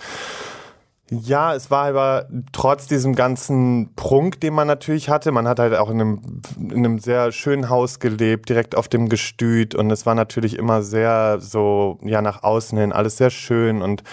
[1.14, 5.76] ja, es war aber trotz diesem ganzen Prunk, den man natürlich hatte, man hat halt
[5.76, 10.06] auch in einem, in einem sehr schönen Haus gelebt, direkt auf dem Gestüt und es
[10.06, 14.04] war natürlich immer sehr so, ja, nach außen hin alles sehr schön und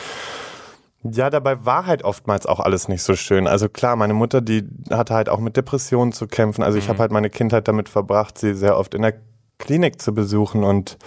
[1.02, 3.46] ja, dabei war halt oftmals auch alles nicht so schön.
[3.46, 6.62] Also klar, meine Mutter, die hatte halt auch mit Depressionen zu kämpfen.
[6.62, 9.14] Also ich habe halt meine Kindheit damit verbracht, sie sehr oft in der
[9.58, 10.98] Klinik zu besuchen und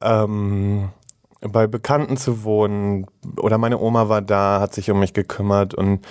[0.00, 0.90] ähm,
[1.40, 3.06] bei Bekannten zu wohnen.
[3.38, 6.06] Oder meine Oma war da, hat sich um mich gekümmert und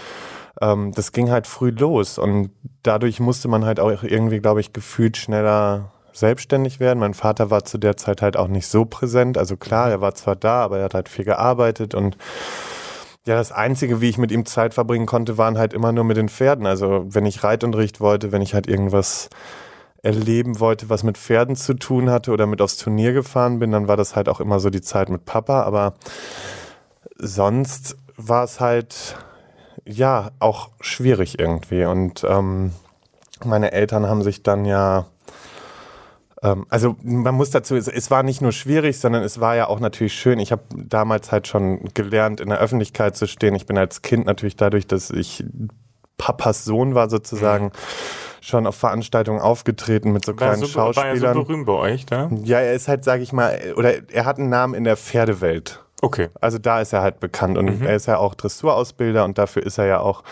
[0.61, 2.19] ähm, das ging halt früh los.
[2.19, 2.51] Und
[2.83, 6.99] dadurch musste man halt auch irgendwie, glaube ich, gefühlt schneller selbstständig werden.
[6.99, 9.37] Mein Vater war zu der Zeit halt auch nicht so präsent.
[9.37, 12.17] Also klar, er war zwar da, aber er hat halt viel gearbeitet und
[13.27, 16.17] ja, das Einzige, wie ich mit ihm Zeit verbringen konnte, waren halt immer nur mit
[16.17, 16.65] den Pferden.
[16.65, 19.29] Also wenn ich Reitunterricht wollte, wenn ich halt irgendwas
[20.01, 23.89] erleben wollte, was mit Pferden zu tun hatte oder mit aufs Turnier gefahren bin, dann
[23.89, 25.63] war das halt auch immer so die Zeit mit Papa.
[25.63, 25.95] Aber
[27.17, 29.17] sonst war es halt
[29.85, 31.83] ja auch schwierig irgendwie.
[31.83, 32.71] Und ähm,
[33.43, 35.05] meine Eltern haben sich dann ja
[36.41, 40.13] also man muss dazu, es, war nicht nur schwierig, sondern es war ja auch natürlich
[40.13, 40.39] schön.
[40.39, 43.55] Ich habe damals halt schon gelernt, in der Öffentlichkeit zu stehen.
[43.55, 45.43] Ich bin als Kind natürlich dadurch, dass ich
[46.17, 47.65] Papas Sohn war sozusagen.
[47.65, 47.71] Mhm
[48.47, 51.21] schon auf Veranstaltungen aufgetreten mit so kleinen so, Schauspielern.
[51.21, 52.29] War er so berühmt bei euch da?
[52.43, 55.83] Ja, er ist halt, sag ich mal, oder er hat einen Namen in der Pferdewelt.
[56.01, 56.29] Okay.
[56.39, 57.85] Also da ist er halt bekannt und mhm.
[57.85, 60.23] er ist ja auch Dressurausbilder und dafür ist er ja auch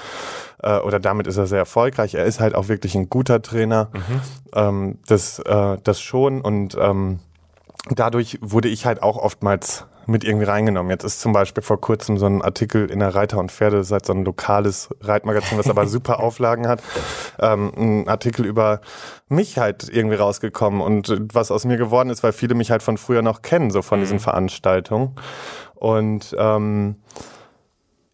[0.62, 2.14] äh, oder damit ist er sehr erfolgreich.
[2.14, 3.90] Er ist halt auch wirklich ein guter Trainer.
[3.94, 4.22] Mhm.
[4.54, 7.20] Ähm, das, äh, das schon und ähm,
[7.90, 10.90] dadurch wurde ich halt auch oftmals mit irgendwie reingenommen.
[10.90, 13.88] Jetzt ist zum Beispiel vor kurzem so ein Artikel in der Reiter und Pferde, das
[13.88, 16.82] ist halt so ein lokales Reitmagazin, was aber super Auflagen hat,
[17.40, 18.82] ähm, ein Artikel über
[19.28, 22.98] mich halt irgendwie rausgekommen und was aus mir geworden ist, weil viele mich halt von
[22.98, 24.04] früher noch kennen, so von mhm.
[24.04, 25.16] diesen Veranstaltungen.
[25.76, 26.98] Und ähm,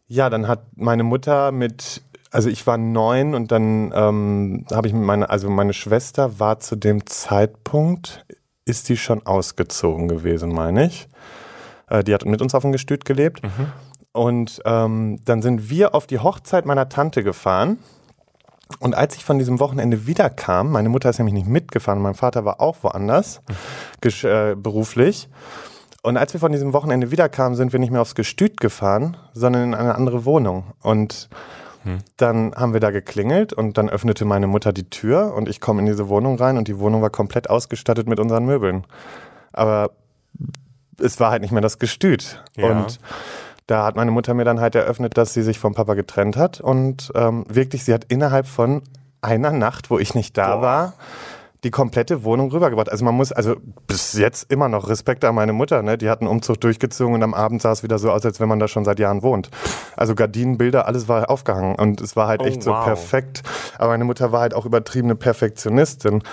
[0.08, 2.02] ja, dann hat meine Mutter mit
[2.32, 6.60] also ich war neun und dann ähm, habe ich mit meiner, also meine Schwester war
[6.60, 8.26] zu dem Zeitpunkt,
[8.66, 11.10] ist die schon ausgezogen gewesen, meine ich.
[11.92, 13.44] Äh, die hat mit uns auf dem Gestüt gelebt.
[13.44, 13.72] Mhm.
[14.14, 17.78] Und ähm, dann sind wir auf die Hochzeit meiner Tante gefahren.
[18.80, 22.46] Und als ich von diesem Wochenende wiederkam, meine Mutter ist nämlich nicht mitgefahren, mein Vater
[22.46, 23.42] war auch woanders,
[24.04, 24.10] mhm.
[24.28, 25.30] äh, beruflich.
[26.04, 29.64] Und als wir von diesem Wochenende wiederkamen, sind wir nicht mehr aufs Gestüt gefahren, sondern
[29.66, 30.64] in eine andere Wohnung.
[30.82, 31.30] Und
[32.18, 35.80] dann haben wir da geklingelt und dann öffnete meine Mutter die Tür und ich komme
[35.80, 38.86] in diese Wohnung rein und die Wohnung war komplett ausgestattet mit unseren Möbeln.
[39.52, 39.92] Aber
[41.02, 42.44] es war halt nicht mehr das Gestüt.
[42.56, 42.70] Ja.
[42.70, 43.00] Und
[43.68, 46.60] da hat meine Mutter mir dann halt eröffnet, dass sie sich vom Papa getrennt hat
[46.62, 48.82] und ähm, wirklich, sie hat innerhalb von
[49.22, 50.62] einer Nacht, wo ich nicht da Boah.
[50.62, 50.94] war,
[51.64, 52.92] die komplette Wohnung rübergebracht.
[52.92, 55.96] Also man muss, also bis jetzt immer noch Respekt an meine Mutter, ne?
[55.96, 58.50] Die hat einen Umzug durchgezogen und am Abend sah es wieder so aus, als wenn
[58.50, 59.52] man da schon seit Jahren wohnt.
[59.96, 62.84] Also Gardinenbilder, alles war aufgehangen und es war halt oh, echt so wow.
[62.84, 63.44] perfekt.
[63.78, 66.24] Aber meine Mutter war halt auch übertriebene Perfektionistin.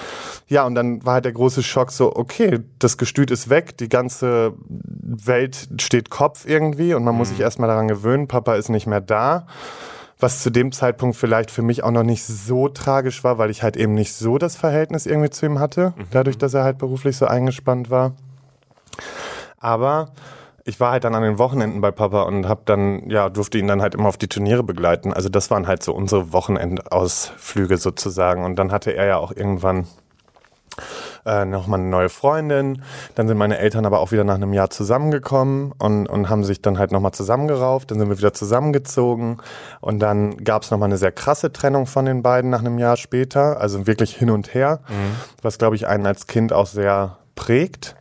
[0.47, 3.91] Ja, und dann war halt der große Schock so, okay, das Gestüt ist weg, die
[3.91, 7.33] ganze Welt steht Kopf irgendwie und man muss mhm.
[7.35, 9.47] sich erstmal daran gewöhnen, Papa ist nicht mehr da
[10.19, 13.63] was zu dem Zeitpunkt vielleicht für mich auch noch nicht so tragisch war, weil ich
[13.63, 16.05] halt eben nicht so das Verhältnis irgendwie zu ihm hatte, mhm.
[16.11, 18.13] dadurch, dass er halt beruflich so eingespannt war.
[19.61, 20.11] Aber
[20.65, 23.69] ich war halt dann an den Wochenenden bei Papa und hab dann, ja, durfte ihn
[23.69, 25.13] dann halt immer auf die Turniere begleiten.
[25.13, 28.45] Also das waren halt so unsere Wochenendausflüge sozusagen.
[28.45, 29.87] Und dann hatte er ja auch irgendwann
[31.27, 32.83] äh, nochmal eine neue Freundin.
[33.15, 36.63] Dann sind meine Eltern aber auch wieder nach einem Jahr zusammengekommen und, und haben sich
[36.63, 37.91] dann halt nochmal zusammengerauft.
[37.91, 39.39] Dann sind wir wieder zusammengezogen
[39.81, 42.97] und dann gab es nochmal eine sehr krasse Trennung von den beiden nach einem Jahr
[42.97, 43.61] später.
[43.61, 45.17] Also wirklich hin und her, mhm.
[45.43, 47.97] was glaube ich einen als Kind auch sehr prägt.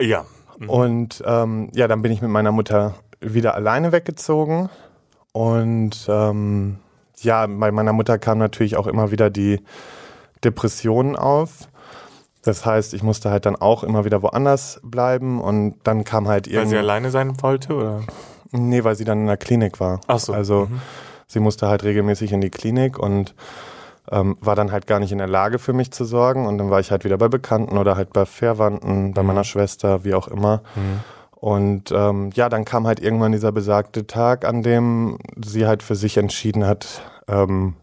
[0.00, 0.24] Ja.
[0.58, 0.70] Mhm.
[0.70, 4.68] Und ähm, ja, dann bin ich mit meiner Mutter wieder alleine weggezogen
[5.32, 6.78] und ähm,
[7.18, 9.60] ja, bei meiner Mutter kam natürlich auch immer wieder die
[10.44, 11.68] Depressionen auf.
[12.44, 16.46] Das heißt, ich musste halt dann auch immer wieder woanders bleiben und dann kam halt
[16.46, 16.60] irgendwie.
[16.60, 18.02] Weil sie alleine sein wollte, oder?
[18.52, 20.00] Nee, weil sie dann in der Klinik war.
[20.06, 20.32] Ach so.
[20.32, 20.80] Also mhm.
[21.26, 23.34] sie musste halt regelmäßig in die Klinik und
[24.10, 26.46] ähm, war dann halt gar nicht in der Lage für mich zu sorgen.
[26.46, 29.28] Und dann war ich halt wieder bei Bekannten oder halt bei Verwandten, bei mhm.
[29.28, 30.62] meiner Schwester, wie auch immer.
[30.74, 31.00] Mhm.
[31.30, 35.94] Und ähm, ja, dann kam halt irgendwann dieser besagte Tag, an dem sie halt für
[35.94, 37.74] sich entschieden hat, ähm,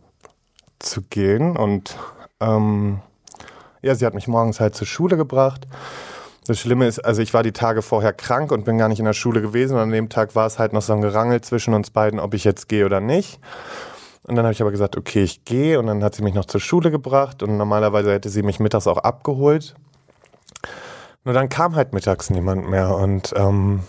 [0.79, 1.57] zu gehen.
[1.57, 1.97] Und
[2.39, 3.01] ähm,
[3.81, 5.67] ja, sie hat mich morgens halt zur Schule gebracht.
[6.47, 9.05] Das Schlimme ist, also ich war die Tage vorher krank und bin gar nicht in
[9.05, 9.75] der Schule gewesen.
[9.75, 12.33] Und an dem Tag war es halt noch so ein Gerangel zwischen uns beiden, ob
[12.33, 13.39] ich jetzt gehe oder nicht.
[14.23, 15.79] Und dann habe ich aber gesagt, okay, ich gehe.
[15.79, 17.43] Und dann hat sie mich noch zur Schule gebracht.
[17.43, 19.75] Und normalerweise hätte sie mich mittags auch abgeholt.
[21.23, 22.95] Nur dann kam halt mittags niemand mehr.
[22.95, 23.83] Und ähm,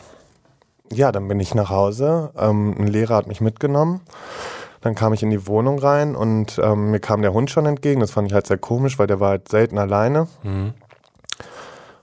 [0.92, 2.32] ja, dann bin ich nach Hause.
[2.36, 4.02] Ähm, ein Lehrer hat mich mitgenommen.
[4.82, 8.00] Dann kam ich in die Wohnung rein und ähm, mir kam der Hund schon entgegen.
[8.00, 10.28] Das fand ich halt sehr komisch, weil der war halt selten alleine.
[10.42, 10.74] Mhm.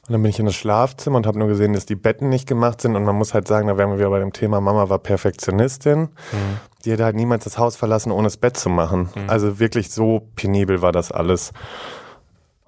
[0.09, 2.47] Und dann bin ich in das Schlafzimmer und habe nur gesehen, dass die Betten nicht
[2.47, 2.95] gemacht sind.
[2.95, 5.99] Und man muss halt sagen, da wären wir wieder bei dem Thema, Mama war Perfektionistin.
[5.99, 6.07] Mhm.
[6.83, 9.09] Die hätte halt niemals das Haus verlassen, ohne das Bett zu machen.
[9.13, 9.29] Mhm.
[9.29, 11.51] Also wirklich so penibel war das alles.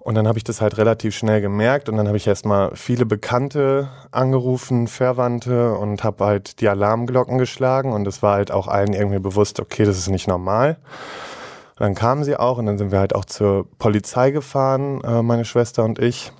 [0.04, 3.06] Und dann habe ich das halt relativ schnell gemerkt und dann habe ich erstmal viele
[3.06, 8.94] Bekannte angerufen, Verwandte und habe halt die Alarmglocken geschlagen und es war halt auch allen
[8.94, 10.78] irgendwie bewusst, okay, das ist nicht normal.
[11.78, 15.46] dann kamen sie auch und dann sind wir halt auch zur Polizei gefahren, äh, meine
[15.46, 16.32] Schwester und ich.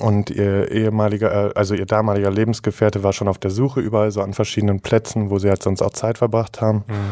[0.00, 4.20] Und ihr ehemaliger, äh, also ihr damaliger Lebensgefährte war schon auf der Suche überall so
[4.20, 6.84] an verschiedenen Plätzen, wo sie halt sonst auch Zeit verbracht haben.
[6.86, 7.10] Mhm.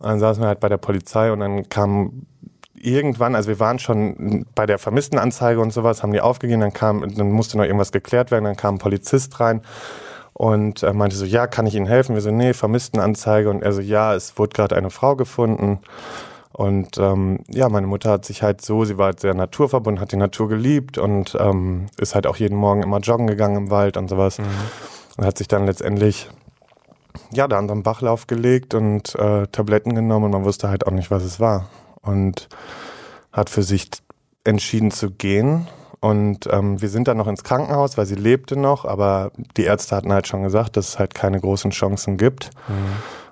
[0.00, 2.26] Dann saßen wir halt bei der Polizei und dann kam
[2.80, 7.14] irgendwann, also wir waren schon bei der Vermisstenanzeige und sowas, haben die aufgegeben, dann kam,
[7.14, 9.62] dann musste noch irgendwas geklärt werden, dann kam ein Polizist rein
[10.32, 12.14] und er meinte so, ja, kann ich Ihnen helfen?
[12.14, 15.80] Wir so, nee, Vermisstenanzeige und er so, ja, es wurde gerade eine Frau gefunden
[16.52, 20.12] und ähm, ja, meine Mutter hat sich halt so, sie war halt sehr naturverbunden, hat
[20.12, 23.96] die Natur geliebt und ähm, ist halt auch jeden Morgen immer joggen gegangen im Wald
[23.96, 24.44] und sowas mhm.
[25.16, 26.28] und hat sich dann letztendlich
[27.32, 30.86] ja, da an so einen Bachlauf gelegt und äh, Tabletten genommen und man wusste halt
[30.86, 31.68] auch nicht, was es war
[32.06, 32.48] und
[33.32, 33.90] hat für sich
[34.44, 35.66] entschieden zu gehen.
[36.00, 39.96] Und ähm, wir sind dann noch ins Krankenhaus, weil sie lebte noch, aber die Ärzte
[39.96, 42.50] hatten halt schon gesagt, dass es halt keine großen Chancen gibt.
[42.68, 42.74] Mhm.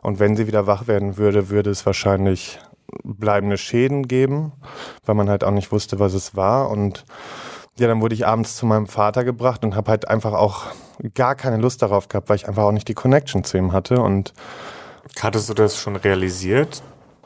[0.03, 2.59] Und wenn sie wieder wach werden würde, würde es wahrscheinlich
[3.03, 4.53] bleibende Schäden geben,
[5.05, 6.71] weil man halt auch nicht wusste, was es war.
[6.71, 7.05] Und
[7.79, 10.67] ja, dann wurde ich abends zu meinem Vater gebracht und habe halt einfach auch
[11.15, 14.01] gar keine Lust darauf gehabt, weil ich einfach auch nicht die Connection zu ihm hatte.
[14.01, 14.33] Und
[15.21, 16.83] hattest du das schon realisiert,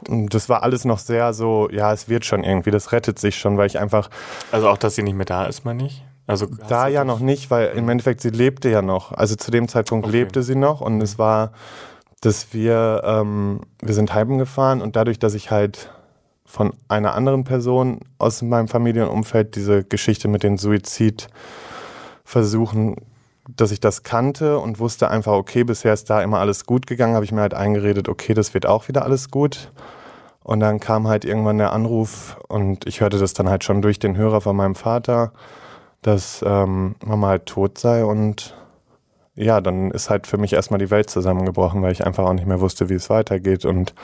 [0.09, 3.59] das war alles noch sehr so, ja, es wird schon irgendwie, das rettet sich schon,
[3.59, 4.11] weil ich einfach.
[4.53, 6.05] Also auch, dass sie nicht mehr da ist, meine ich?
[6.27, 9.13] Also da ja noch nicht, weil im Endeffekt sie lebte ja noch.
[9.13, 10.19] Also zu dem Zeitpunkt okay.
[10.19, 11.53] lebte sie noch und es war,
[12.21, 15.91] dass wir, ähm, wir sind heimgefahren und dadurch, dass ich halt
[16.45, 22.97] von einer anderen Person aus meinem Familienumfeld diese Geschichte mit den Suizidversuchen
[23.57, 27.15] dass ich das kannte und wusste einfach, okay, bisher ist da immer alles gut gegangen,
[27.15, 29.73] habe ich mir halt eingeredet, okay, das wird auch wieder alles gut.
[30.43, 33.99] Und dann kam halt irgendwann der Anruf und ich hörte das dann halt schon durch
[33.99, 35.33] den Hörer von meinem Vater,
[36.03, 38.55] dass ähm, Mama halt tot sei und
[39.35, 42.47] ja, dann ist halt für mich erstmal die Welt zusammengebrochen, weil ich einfach auch nicht
[42.47, 43.95] mehr wusste, wie es weitergeht und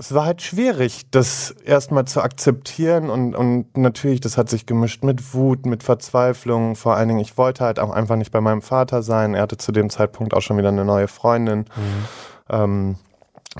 [0.00, 5.02] es war halt schwierig, das erstmal zu akzeptieren und, und natürlich, das hat sich gemischt
[5.02, 6.76] mit Wut, mit Verzweiflung.
[6.76, 9.34] Vor allen Dingen, ich wollte halt auch einfach nicht bei meinem Vater sein.
[9.34, 12.04] Er hatte zu dem Zeitpunkt auch schon wieder eine neue Freundin, mhm.
[12.48, 12.96] ähm,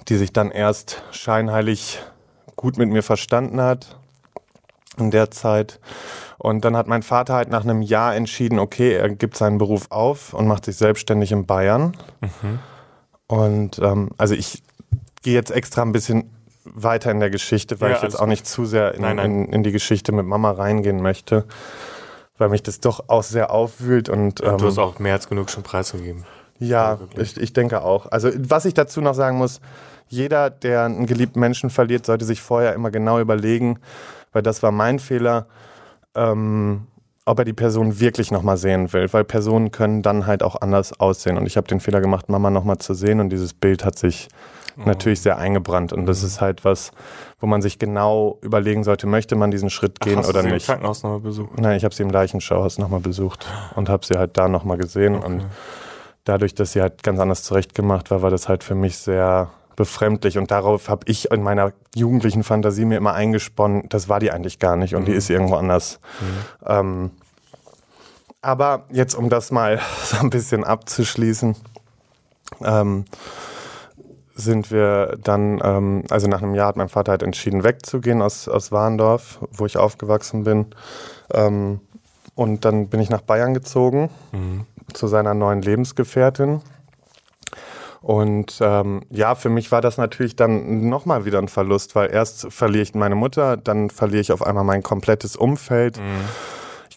[0.09, 2.01] die sich dann erst scheinheilig
[2.55, 3.99] gut mit mir verstanden hat
[4.97, 5.81] in der Zeit.
[6.39, 9.87] Und dann hat mein Vater halt nach einem Jahr entschieden, okay, er gibt seinen Beruf
[9.91, 11.97] auf und macht sich selbstständig in Bayern.
[12.21, 12.61] Mhm.
[13.27, 14.63] Und ähm, also ich
[15.23, 16.31] gehe jetzt extra ein bisschen
[16.65, 19.31] weiter in der Geschichte, weil ja, ich jetzt auch nicht zu sehr in, nein, nein.
[19.31, 21.45] In, in, die Geschichte mit Mama reingehen möchte,
[22.37, 25.29] weil mich das doch auch sehr aufwühlt und ja, du hast ähm, auch mehr als
[25.29, 26.25] genug schon preisgegeben.
[26.59, 28.11] Ja, ich, ich denke auch.
[28.11, 29.61] Also was ich dazu noch sagen muss,
[30.09, 33.79] jeder, der einen geliebten Menschen verliert, sollte sich vorher immer genau überlegen,
[34.33, 35.47] weil das war mein Fehler,
[36.15, 36.87] ähm,
[37.25, 40.99] ob er die Person wirklich nochmal sehen will, weil Personen können dann halt auch anders
[40.99, 41.37] aussehen.
[41.37, 44.29] Und ich habe den Fehler gemacht, Mama nochmal zu sehen und dieses Bild hat sich
[44.87, 45.93] natürlich sehr eingebrannt.
[45.93, 46.93] Und das ist halt was,
[47.41, 50.55] wo man sich genau überlegen sollte, möchte man diesen Schritt gehen Ach, oder du sie
[50.55, 50.69] nicht.
[50.69, 51.59] Im Krankenhaus nochmal besucht?
[51.59, 55.17] Nein, ich habe sie im Leichenschauhaus nochmal besucht und habe sie halt da nochmal gesehen.
[55.17, 55.27] Okay.
[55.27, 55.45] Und
[56.25, 60.37] dadurch, dass sie halt ganz anders zurechtgemacht war, war das halt für mich sehr befremdlich
[60.39, 64.59] und darauf habe ich in meiner jugendlichen Fantasie mir immer eingesponnen, das war die eigentlich
[64.59, 65.07] gar nicht und mhm.
[65.07, 66.01] die ist irgendwo anders.
[66.21, 66.67] Mhm.
[66.67, 67.11] Ähm,
[68.41, 71.55] aber jetzt, um das mal so ein bisschen abzuschließen,
[72.65, 73.05] ähm,
[74.39, 78.49] sind wir dann, ähm, also nach einem Jahr hat mein Vater halt entschieden, wegzugehen aus,
[78.49, 80.67] aus Warndorf, wo ich aufgewachsen bin.
[81.35, 81.81] Ähm,
[82.37, 84.65] und dann bin ich nach Bayern gezogen mhm.
[84.93, 86.61] zu seiner neuen Lebensgefährtin.
[88.01, 92.53] Und ähm, ja, für mich war das natürlich dann nochmal wieder ein Verlust, weil erst
[92.53, 95.99] verliere ich meine Mutter, dann verliere ich auf einmal mein komplettes Umfeld.
[95.99, 96.25] Mhm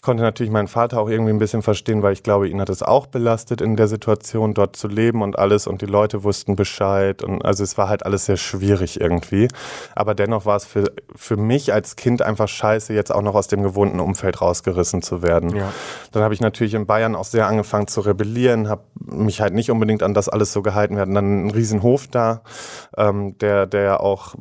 [0.02, 2.68] ich konnte natürlich meinen Vater auch irgendwie ein bisschen verstehen, weil ich glaube, ihn hat
[2.70, 6.56] es auch belastet, in der Situation dort zu leben und alles und die Leute wussten
[6.56, 9.46] Bescheid und also es war halt alles sehr schwierig irgendwie.
[9.94, 13.46] Aber dennoch war es für, für mich als Kind einfach scheiße, jetzt auch noch aus
[13.46, 15.54] dem gewohnten Umfeld rausgerissen zu werden.
[15.54, 15.72] Ja.
[16.10, 19.70] Dann habe ich natürlich in Bayern auch sehr angefangen zu rebellieren, habe mich halt nicht
[19.70, 20.96] unbedingt an das alles so gehalten.
[20.96, 22.42] Wir hatten dann einen riesen Hof da,
[22.96, 24.34] ähm, der, der auch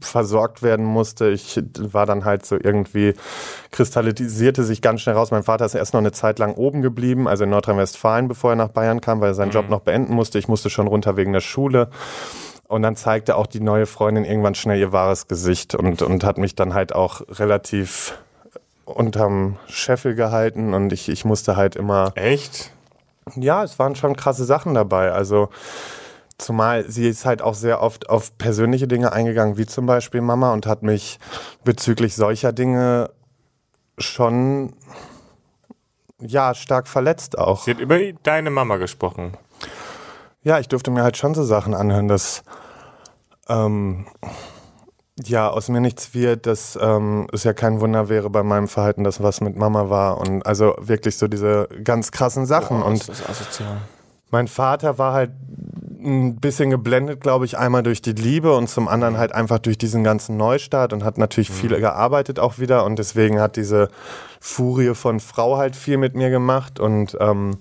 [0.00, 1.28] versorgt werden musste.
[1.28, 3.12] Ich war dann halt so irgendwie,
[3.72, 5.32] kristallisierte sich ganz schnell raus.
[5.32, 8.56] Mein Vater ist erst noch eine Zeit lang oben geblieben, also in Nordrhein-Westfalen, bevor er
[8.56, 9.54] nach Bayern kam, weil er seinen mhm.
[9.54, 10.38] Job noch beenden musste.
[10.38, 11.90] Ich musste schon runter wegen der Schule.
[12.68, 16.38] Und dann zeigte auch die neue Freundin irgendwann schnell ihr wahres Gesicht und, und hat
[16.38, 18.16] mich dann halt auch relativ
[18.84, 22.12] unterm Scheffel gehalten und ich, ich musste halt immer.
[22.14, 22.70] Echt?
[23.34, 25.10] Ja, es waren schon krasse Sachen dabei.
[25.10, 25.48] Also
[26.38, 30.52] Zumal sie ist halt auch sehr oft auf persönliche Dinge eingegangen, wie zum Beispiel Mama,
[30.52, 31.18] und hat mich
[31.64, 33.10] bezüglich solcher Dinge
[33.98, 34.74] schon
[36.20, 37.64] ja stark verletzt auch.
[37.64, 39.36] Sie hat über deine Mama gesprochen.
[40.42, 42.42] Ja, ich durfte mir halt schon so Sachen anhören, dass
[43.48, 44.06] ähm,
[45.22, 49.04] ja aus mir nichts wird, dass ähm, es ja kein Wunder wäre bei meinem Verhalten,
[49.04, 53.08] dass was mit Mama war und also wirklich so diese ganz krassen Sachen Boah, und
[53.08, 53.78] das ist asozial.
[54.30, 55.30] mein Vater war halt
[56.06, 59.76] ein bisschen geblendet, glaube ich, einmal durch die Liebe und zum anderen halt einfach durch
[59.76, 63.88] diesen ganzen Neustart und hat natürlich viel gearbeitet auch wieder und deswegen hat diese
[64.40, 67.58] Furie von Frau halt viel mit mir gemacht und ähm,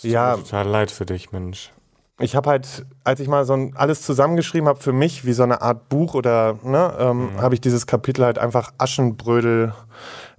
[0.00, 1.70] ja, Total leid für dich, Mensch.
[2.18, 5.42] ich habe halt, als ich mal so ein, alles zusammengeschrieben habe für mich, wie so
[5.42, 9.74] eine Art Buch oder, ne, ähm, habe ich dieses Kapitel halt einfach Aschenbrödel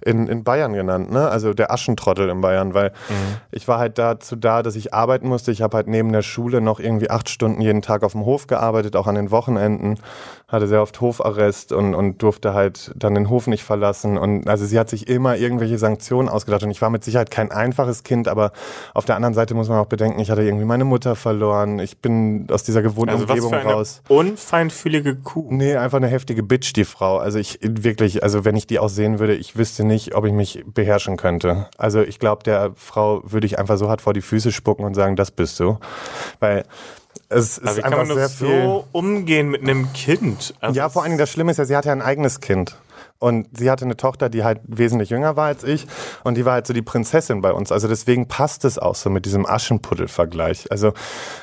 [0.04, 1.28] in, in Bayern genannt, ne?
[1.28, 2.92] Also der Aschentrottel in Bayern, weil
[3.50, 5.52] ich war halt dazu da, dass ich arbeiten musste.
[5.52, 8.46] Ich habe halt neben der Schule noch irgendwie acht Stunden jeden Tag auf dem Hof
[8.46, 9.98] gearbeitet, auch an den Wochenenden,
[10.48, 14.18] hatte sehr oft Hofarrest und, und durfte halt dann den Hof nicht verlassen.
[14.18, 16.62] Und also sie hat sich immer irgendwelche Sanktionen ausgedacht.
[16.62, 18.52] Und ich war mit Sicherheit kein einfaches Kind, aber
[18.92, 21.78] auf der anderen Seite muss man auch bedenken, ich hatte irgendwie meine Mutter verloren.
[21.78, 24.02] Ich bin aus dieser gewohnten Also Umgebung raus.
[24.08, 25.46] unfeinfühlige Kuh.
[25.50, 27.18] Nee, einfach eine heftige Bitch, die Frau.
[27.18, 30.32] Also ich wirklich, also wenn ich die auch sehen würde, ich wüsste nicht, ob ich
[30.32, 31.68] mich beherrschen könnte.
[31.76, 34.94] Also ich glaube, der Frau würde ich einfach so hart vor die Füße spucken und
[34.94, 35.78] sagen, das bist du.
[36.40, 36.64] Weil
[37.28, 38.62] es Aber ist wie kann einfach man nur sehr viel.
[38.62, 40.54] so umgehen mit einem Kind?
[40.60, 42.76] Also Ja, vor allen Dingen das Schlimme ist ja, sie hatte ja ein eigenes Kind.
[43.22, 45.86] Und sie hatte eine Tochter, die halt wesentlich jünger war als ich.
[46.24, 47.70] Und die war halt so die Prinzessin bei uns.
[47.70, 50.72] Also deswegen passt es auch so mit diesem Aschenputtel-Vergleich.
[50.72, 50.92] Also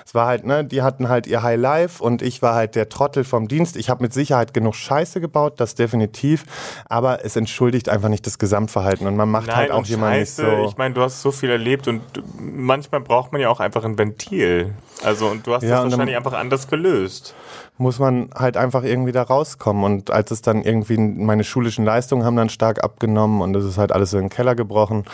[0.06, 2.90] es war halt, ne, die hatten halt ihr High Life und ich war halt der
[2.90, 3.78] Trottel vom Dienst.
[3.78, 6.44] Ich habe mit Sicherheit genug Scheiße gebaut, das definitiv.
[6.90, 9.08] Aber es entschuldigt einfach nicht das Gesamtverhalten.
[9.08, 10.66] Und man macht Nein, halt auch jemanden nicht so.
[10.68, 12.02] ich meine, du hast so viel erlebt und
[12.38, 14.76] manchmal braucht man ja auch einfach ein Ventil.
[15.04, 17.34] Also und du hast Ja, das wahrscheinlich einfach anders gelöst.
[17.78, 19.84] muss man halt einfach irgendwie da rauskommen.
[19.84, 23.78] Und als es dann irgendwie, meine schulischen Leistungen haben dann stark abgenommen und es ist
[23.78, 25.06] halt alles so in den Keller gebrochen.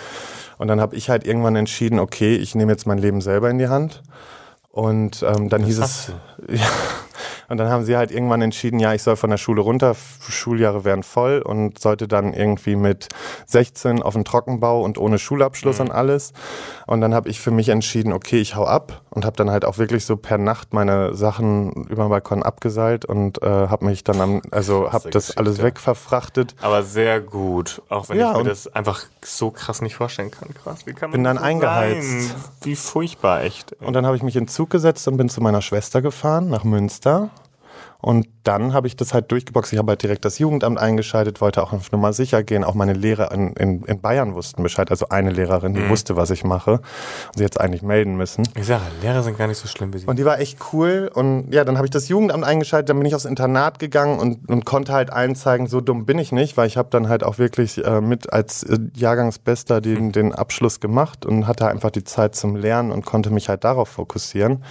[0.58, 3.60] Und dann habe ich halt irgendwann entschieden, okay, ich nehme jetzt mein Leben selber in
[3.60, 4.02] die Hand.
[4.72, 6.12] Und ähm, dann hieß es,
[6.50, 6.68] ja,
[7.48, 9.96] und dann haben sie halt irgendwann entschieden, ja, ich soll von der Schule runter,
[10.28, 13.08] Schuljahre wären voll und sollte dann irgendwie mit
[13.46, 16.34] 16 auf den Trockenbau und ohne Schulabschluss und alles.
[16.88, 19.66] Und dann habe ich für mich entschieden, okay, ich hau ab und habe dann halt
[19.66, 24.04] auch wirklich so per Nacht meine Sachen über den Balkon abgeseilt und äh, habe mich
[24.04, 25.38] dann am, also habe das Geschichte.
[25.40, 26.56] alles wegverfrachtet.
[26.62, 27.82] Aber sehr gut.
[27.90, 30.54] Auch wenn Ja, ich mir das einfach so krass nicht vorstellen kann.
[30.54, 32.30] Krass, wie kann man Bin dann so eingeheizt.
[32.30, 32.36] Sein?
[32.62, 33.74] Wie furchtbar, echt.
[33.82, 36.50] Und dann habe ich mich in den Zug gesetzt und bin zu meiner Schwester gefahren
[36.50, 37.30] nach Münster.
[38.06, 39.74] Und dann habe ich das halt durchgeboxt.
[39.74, 42.64] Ich habe halt direkt das Jugendamt eingeschaltet, wollte auch auf Nummer sicher gehen.
[42.64, 44.92] Auch meine Lehrer in, in, in Bayern wussten Bescheid.
[44.92, 46.74] Also eine Lehrerin, die wusste, was ich mache.
[46.74, 48.48] Und sie jetzt eigentlich melden müssen.
[48.54, 50.06] Ich sage, Lehrer sind gar nicht so schlimm wie sie.
[50.06, 51.10] Und die war echt cool.
[51.12, 54.48] Und ja, dann habe ich das Jugendamt eingeschaltet, dann bin ich aufs Internat gegangen und,
[54.52, 57.40] und konnte halt einzeigen, so dumm bin ich nicht, weil ich habe dann halt auch
[57.40, 62.36] wirklich äh, mit als äh, Jahrgangsbester den, den Abschluss gemacht und hatte einfach die Zeit
[62.36, 64.64] zum Lernen und konnte mich halt darauf fokussieren.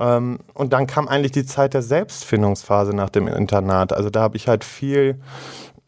[0.00, 3.92] Ähm, und dann kam eigentlich die Zeit der Selbstfindungsphase nach dem Internat.
[3.92, 5.20] Also da habe ich halt viel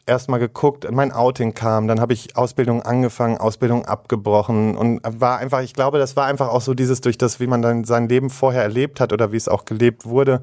[0.05, 5.61] erstmal geguckt, mein Outing kam, dann habe ich Ausbildung angefangen, Ausbildung abgebrochen und war einfach,
[5.61, 8.29] ich glaube, das war einfach auch so dieses durch das, wie man dann sein Leben
[8.29, 10.41] vorher erlebt hat oder wie es auch gelebt wurde,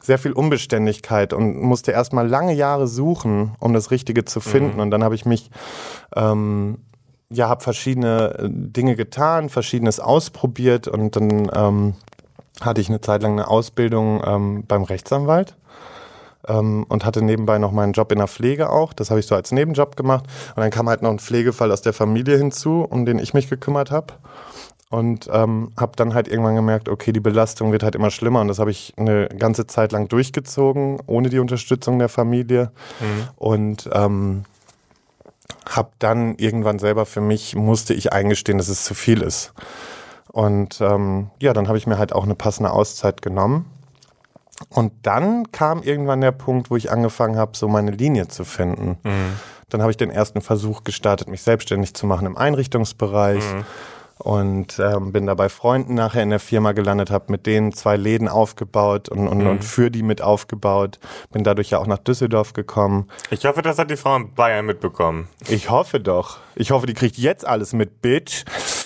[0.00, 4.90] sehr viel Unbeständigkeit und musste erstmal lange Jahre suchen, um das Richtige zu finden und
[4.90, 5.50] dann habe ich mich
[6.16, 6.78] ähm,
[7.30, 11.94] ja, habe verschiedene äh, Dinge getan, verschiedenes ausprobiert und dann ähm,
[12.60, 15.56] hatte ich eine Zeit lang eine Ausbildung ähm, beim Rechtsanwalt
[16.48, 18.92] ähm, und hatte nebenbei noch meinen Job in der Pflege auch.
[18.92, 20.24] Das habe ich so als Nebenjob gemacht.
[20.54, 23.48] Und dann kam halt noch ein Pflegefall aus der Familie hinzu, um den ich mich
[23.48, 24.14] gekümmert habe.
[24.90, 28.40] Und ähm, habe dann halt irgendwann gemerkt, okay, die Belastung wird halt immer schlimmer.
[28.40, 32.70] Und das habe ich eine ganze Zeit lang durchgezogen, ohne die Unterstützung der Familie.
[33.36, 34.44] Und ähm,
[35.68, 39.52] habe dann irgendwann selber für mich, musste ich eingestehen, dass es zu viel ist.
[40.34, 43.66] Und ähm, ja, dann habe ich mir halt auch eine passende Auszeit genommen.
[44.68, 48.98] Und dann kam irgendwann der Punkt, wo ich angefangen habe, so meine Linie zu finden.
[49.68, 53.44] Dann habe ich den ersten Versuch gestartet, mich selbstständig zu machen im Einrichtungsbereich.
[54.18, 57.96] Und ähm, bin da bei Freunden nachher in der Firma gelandet, habe mit denen zwei
[57.96, 60.98] Läden aufgebaut und, und, und für die mit aufgebaut.
[61.32, 63.08] Bin dadurch ja auch nach Düsseldorf gekommen.
[63.30, 65.28] Ich hoffe, das hat die Frau in Bayern mitbekommen.
[65.48, 66.38] Ich hoffe doch.
[66.54, 68.44] Ich hoffe, die kriegt jetzt alles mit, Bitch.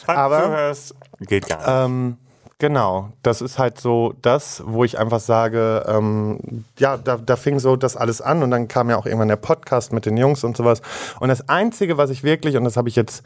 [0.08, 1.68] Falls Aber- du hörst, geht gar nicht.
[1.68, 2.16] Ähm,
[2.58, 7.58] genau, das ist halt so das, wo ich einfach sage, ähm, ja, da, da fing
[7.58, 10.44] so das alles an und dann kam ja auch irgendwann der Podcast mit den Jungs
[10.44, 10.80] und sowas.
[11.20, 13.22] Und das Einzige, was ich wirklich, und das habe ich jetzt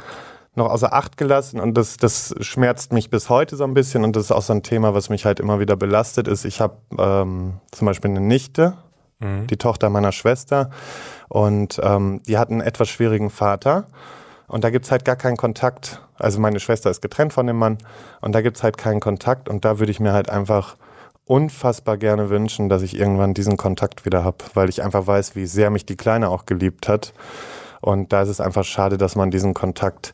[0.57, 4.17] noch außer Acht gelassen und das, das schmerzt mich bis heute so ein bisschen und
[4.17, 6.45] das ist auch so ein Thema, was mich halt immer wieder belastet ist.
[6.45, 8.75] Ich habe ähm, zum Beispiel eine Nichte,
[9.21, 9.47] mhm.
[9.47, 10.71] die Tochter meiner Schwester
[11.29, 13.87] und ähm, die hat einen etwas schwierigen Vater
[14.49, 16.03] und da gibt's halt gar keinen Kontakt.
[16.23, 17.79] Also meine Schwester ist getrennt von dem Mann
[18.21, 20.77] und da gibt's halt keinen Kontakt und da würde ich mir halt einfach
[21.25, 25.47] unfassbar gerne wünschen, dass ich irgendwann diesen Kontakt wieder habe, weil ich einfach weiß, wie
[25.47, 27.13] sehr mich die Kleine auch geliebt hat.
[27.81, 30.13] Und da ist es einfach schade, dass man diesen Kontakt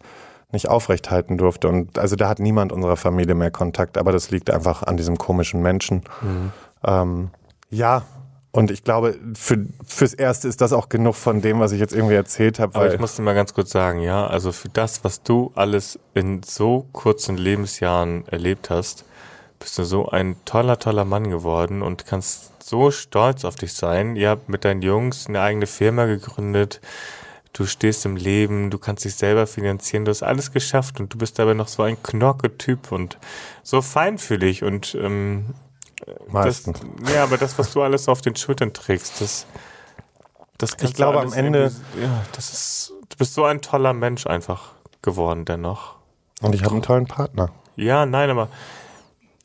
[0.53, 1.69] nicht aufrechthalten durfte.
[1.69, 5.19] Und also da hat niemand unserer Familie mehr Kontakt, aber das liegt einfach an diesem
[5.19, 6.03] komischen Menschen.
[6.23, 6.53] Mhm.
[6.85, 7.31] Ähm,
[7.71, 8.03] ja,
[8.59, 11.95] und ich glaube, für, fürs Erste ist das auch genug von dem, was ich jetzt
[11.95, 12.75] irgendwie erzählt habe.
[12.75, 15.97] Aber ich muss dir mal ganz kurz sagen, ja, also für das, was du alles
[16.13, 19.05] in so kurzen Lebensjahren erlebt hast,
[19.61, 24.17] bist du so ein toller, toller Mann geworden und kannst so stolz auf dich sein.
[24.17, 26.81] Ihr habt mit deinen Jungs eine eigene Firma gegründet
[27.53, 31.19] du stehst im Leben, du kannst dich selber finanzieren, du hast alles geschafft und du
[31.19, 33.19] bist aber noch so ein Knorke-Typ und
[33.63, 35.47] so feinfühlig und ähm,
[36.29, 36.81] Meistens.
[36.81, 39.47] Das, ja, aber das, was du alles auf den Schultern trägst, das,
[40.59, 41.73] das Ich glaube am Ende.
[42.01, 44.73] Ja, das ist, du bist so ein toller Mensch einfach
[45.03, 45.97] geworden dennoch.
[46.41, 47.51] Und ich habe einen tollen Partner.
[47.77, 48.49] Ja, nein, aber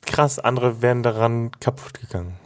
[0.06, 2.38] krass, andere wären daran kaputt gegangen.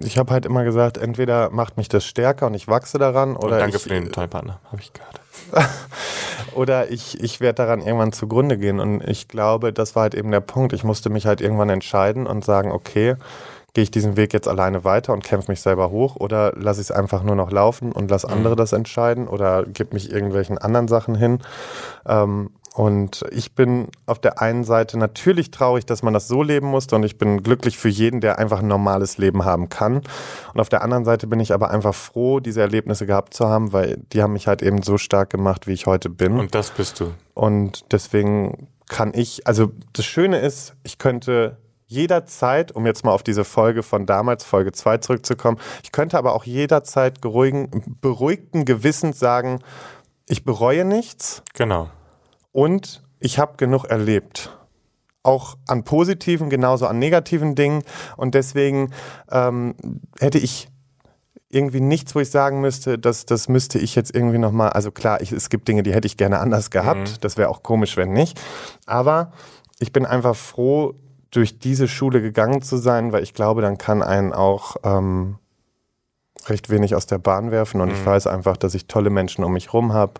[0.00, 3.54] Ich habe halt immer gesagt, entweder macht mich das stärker und ich wachse daran oder.
[3.54, 5.20] Und danke ich, für den Teilpartner, habe ich gehört.
[6.54, 8.80] oder ich, ich werde daran irgendwann zugrunde gehen.
[8.80, 10.72] Und ich glaube, das war halt eben der Punkt.
[10.72, 13.16] Ich musste mich halt irgendwann entscheiden und sagen, okay,
[13.74, 16.90] gehe ich diesen Weg jetzt alleine weiter und kämpfe mich selber hoch oder lasse ich
[16.90, 18.58] es einfach nur noch laufen und lasse andere mhm.
[18.58, 21.40] das entscheiden oder gebe mich irgendwelchen anderen Sachen hin.
[22.06, 26.66] Ähm, und ich bin auf der einen Seite natürlich traurig, dass man das so leben
[26.66, 30.02] musste und ich bin glücklich für jeden, der einfach ein normales Leben haben kann.
[30.52, 33.72] Und auf der anderen Seite bin ich aber einfach froh, diese Erlebnisse gehabt zu haben,
[33.72, 36.36] weil die haben mich halt eben so stark gemacht, wie ich heute bin.
[36.40, 37.12] Und das bist du.
[37.32, 43.22] Und deswegen kann ich, also das Schöne ist, ich könnte jederzeit, um jetzt mal auf
[43.22, 47.70] diese Folge von damals, Folge 2 zurückzukommen, ich könnte aber auch jederzeit beruhigen,
[48.00, 49.60] beruhigten Gewissens sagen,
[50.26, 51.44] ich bereue nichts.
[51.54, 51.88] Genau.
[52.54, 54.56] Und ich habe genug erlebt.
[55.24, 57.82] Auch an positiven, genauso an negativen Dingen.
[58.16, 58.92] Und deswegen
[59.28, 59.74] ähm,
[60.20, 60.68] hätte ich
[61.48, 65.20] irgendwie nichts, wo ich sagen müsste, dass das müsste ich jetzt irgendwie nochmal, also klar,
[65.20, 67.10] ich, es gibt Dinge, die hätte ich gerne anders gehabt.
[67.10, 67.16] Mhm.
[67.22, 68.40] Das wäre auch komisch, wenn nicht.
[68.86, 69.32] Aber
[69.80, 70.94] ich bin einfach froh,
[71.32, 75.38] durch diese Schule gegangen zu sein, weil ich glaube, dann kann einen auch ähm,
[76.48, 77.94] recht wenig aus der Bahn werfen und mhm.
[77.94, 80.14] ich weiß einfach, dass ich tolle Menschen um mich rum habe,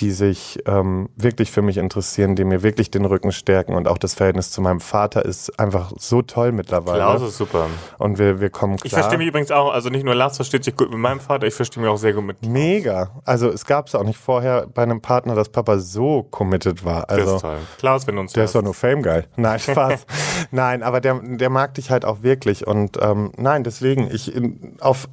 [0.00, 3.98] die sich ähm, wirklich für mich interessieren, die mir wirklich den Rücken stärken und auch
[3.98, 6.98] das Verhältnis zu meinem Vater ist einfach so toll mittlerweile.
[6.98, 7.66] Klaus ist super.
[7.98, 8.86] Und wir, wir kommen klar.
[8.86, 11.46] Ich verstehe mich übrigens auch, also nicht nur Lars versteht sich gut mit meinem Vater,
[11.46, 12.52] ich verstehe mich auch sehr gut mit Klaus.
[12.52, 13.10] Mega.
[13.24, 17.10] Also es gab es auch nicht vorher bei einem Partner, dass Papa so committed war.
[17.10, 17.58] Also, das ist toll.
[17.78, 18.54] Klaus, wenn uns Der hörst.
[18.54, 19.26] ist doch nur Fame geil.
[19.36, 20.06] Nein, Spaß.
[20.50, 24.32] nein, aber der, der mag dich halt auch wirklich und ähm, nein, deswegen, ich
[24.80, 25.08] auf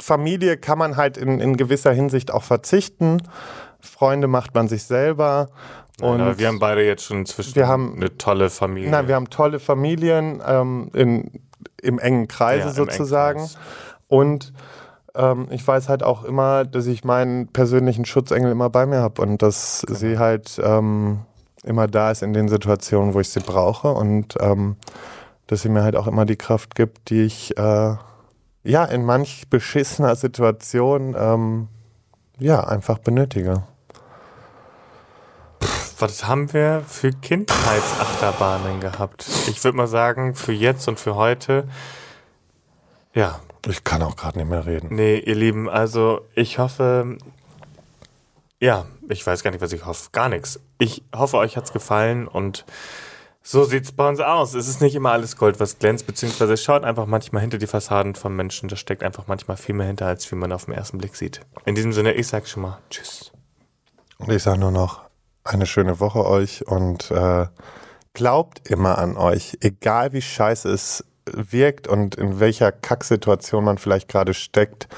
[0.00, 3.22] Familie kann man halt in, in gewisser Hinsicht auch verzichten.
[3.80, 5.48] Freunde macht man sich selber.
[6.00, 8.90] Und Nein, wir haben beide jetzt schon inzwischen wir haben, eine tolle Familie.
[8.90, 11.30] Nein, wir haben tolle Familien ähm, in,
[11.80, 13.40] im engen Kreise ja, sozusagen.
[13.40, 13.62] Engen Kreis.
[14.08, 14.52] Und
[15.14, 19.22] ähm, ich weiß halt auch immer, dass ich meinen persönlichen Schutzengel immer bei mir habe
[19.22, 19.98] und dass genau.
[19.98, 21.20] sie halt ähm,
[21.62, 24.76] immer da ist in den Situationen, wo ich sie brauche und ähm,
[25.46, 27.94] dass sie mir halt auch immer die Kraft gibt, die ich äh,
[28.64, 31.68] ja in manch beschissener Situation ähm,
[32.38, 33.62] ja einfach benötige
[35.98, 39.26] was haben wir für Kindheitsachterbahnen gehabt?
[39.48, 41.68] Ich würde mal sagen, für jetzt und für heute,
[43.14, 43.40] ja.
[43.66, 44.94] Ich kann auch gerade nicht mehr reden.
[44.94, 47.16] Nee, ihr Lieben, also ich hoffe,
[48.60, 50.10] ja, ich weiß gar nicht, was ich hoffe.
[50.12, 50.60] Gar nichts.
[50.78, 52.64] Ich hoffe, euch hat's gefallen und
[53.46, 54.54] so sieht's bei uns aus.
[54.54, 58.14] Es ist nicht immer alles Gold, was glänzt, beziehungsweise schaut einfach manchmal hinter die Fassaden
[58.14, 58.70] von Menschen.
[58.70, 61.42] Da steckt einfach manchmal viel mehr hinter, als wie man auf den ersten Blick sieht.
[61.66, 63.32] In diesem Sinne, ich sag schon mal Tschüss.
[64.18, 65.02] Und ich sage nur noch,
[65.44, 67.46] eine schöne Woche euch und äh,
[68.14, 74.08] glaubt immer an euch, egal wie scheiße es wirkt und in welcher Kacksituation man vielleicht
[74.08, 74.88] gerade steckt.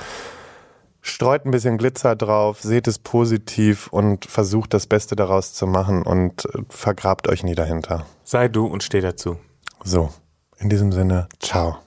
[1.06, 6.02] Streut ein bisschen Glitzer drauf, seht es positiv und versucht das Beste daraus zu machen
[6.02, 8.06] und äh, vergrabt euch nie dahinter.
[8.24, 9.38] Sei du und steh dazu.
[9.84, 10.10] So,
[10.58, 11.78] in diesem Sinne, ciao.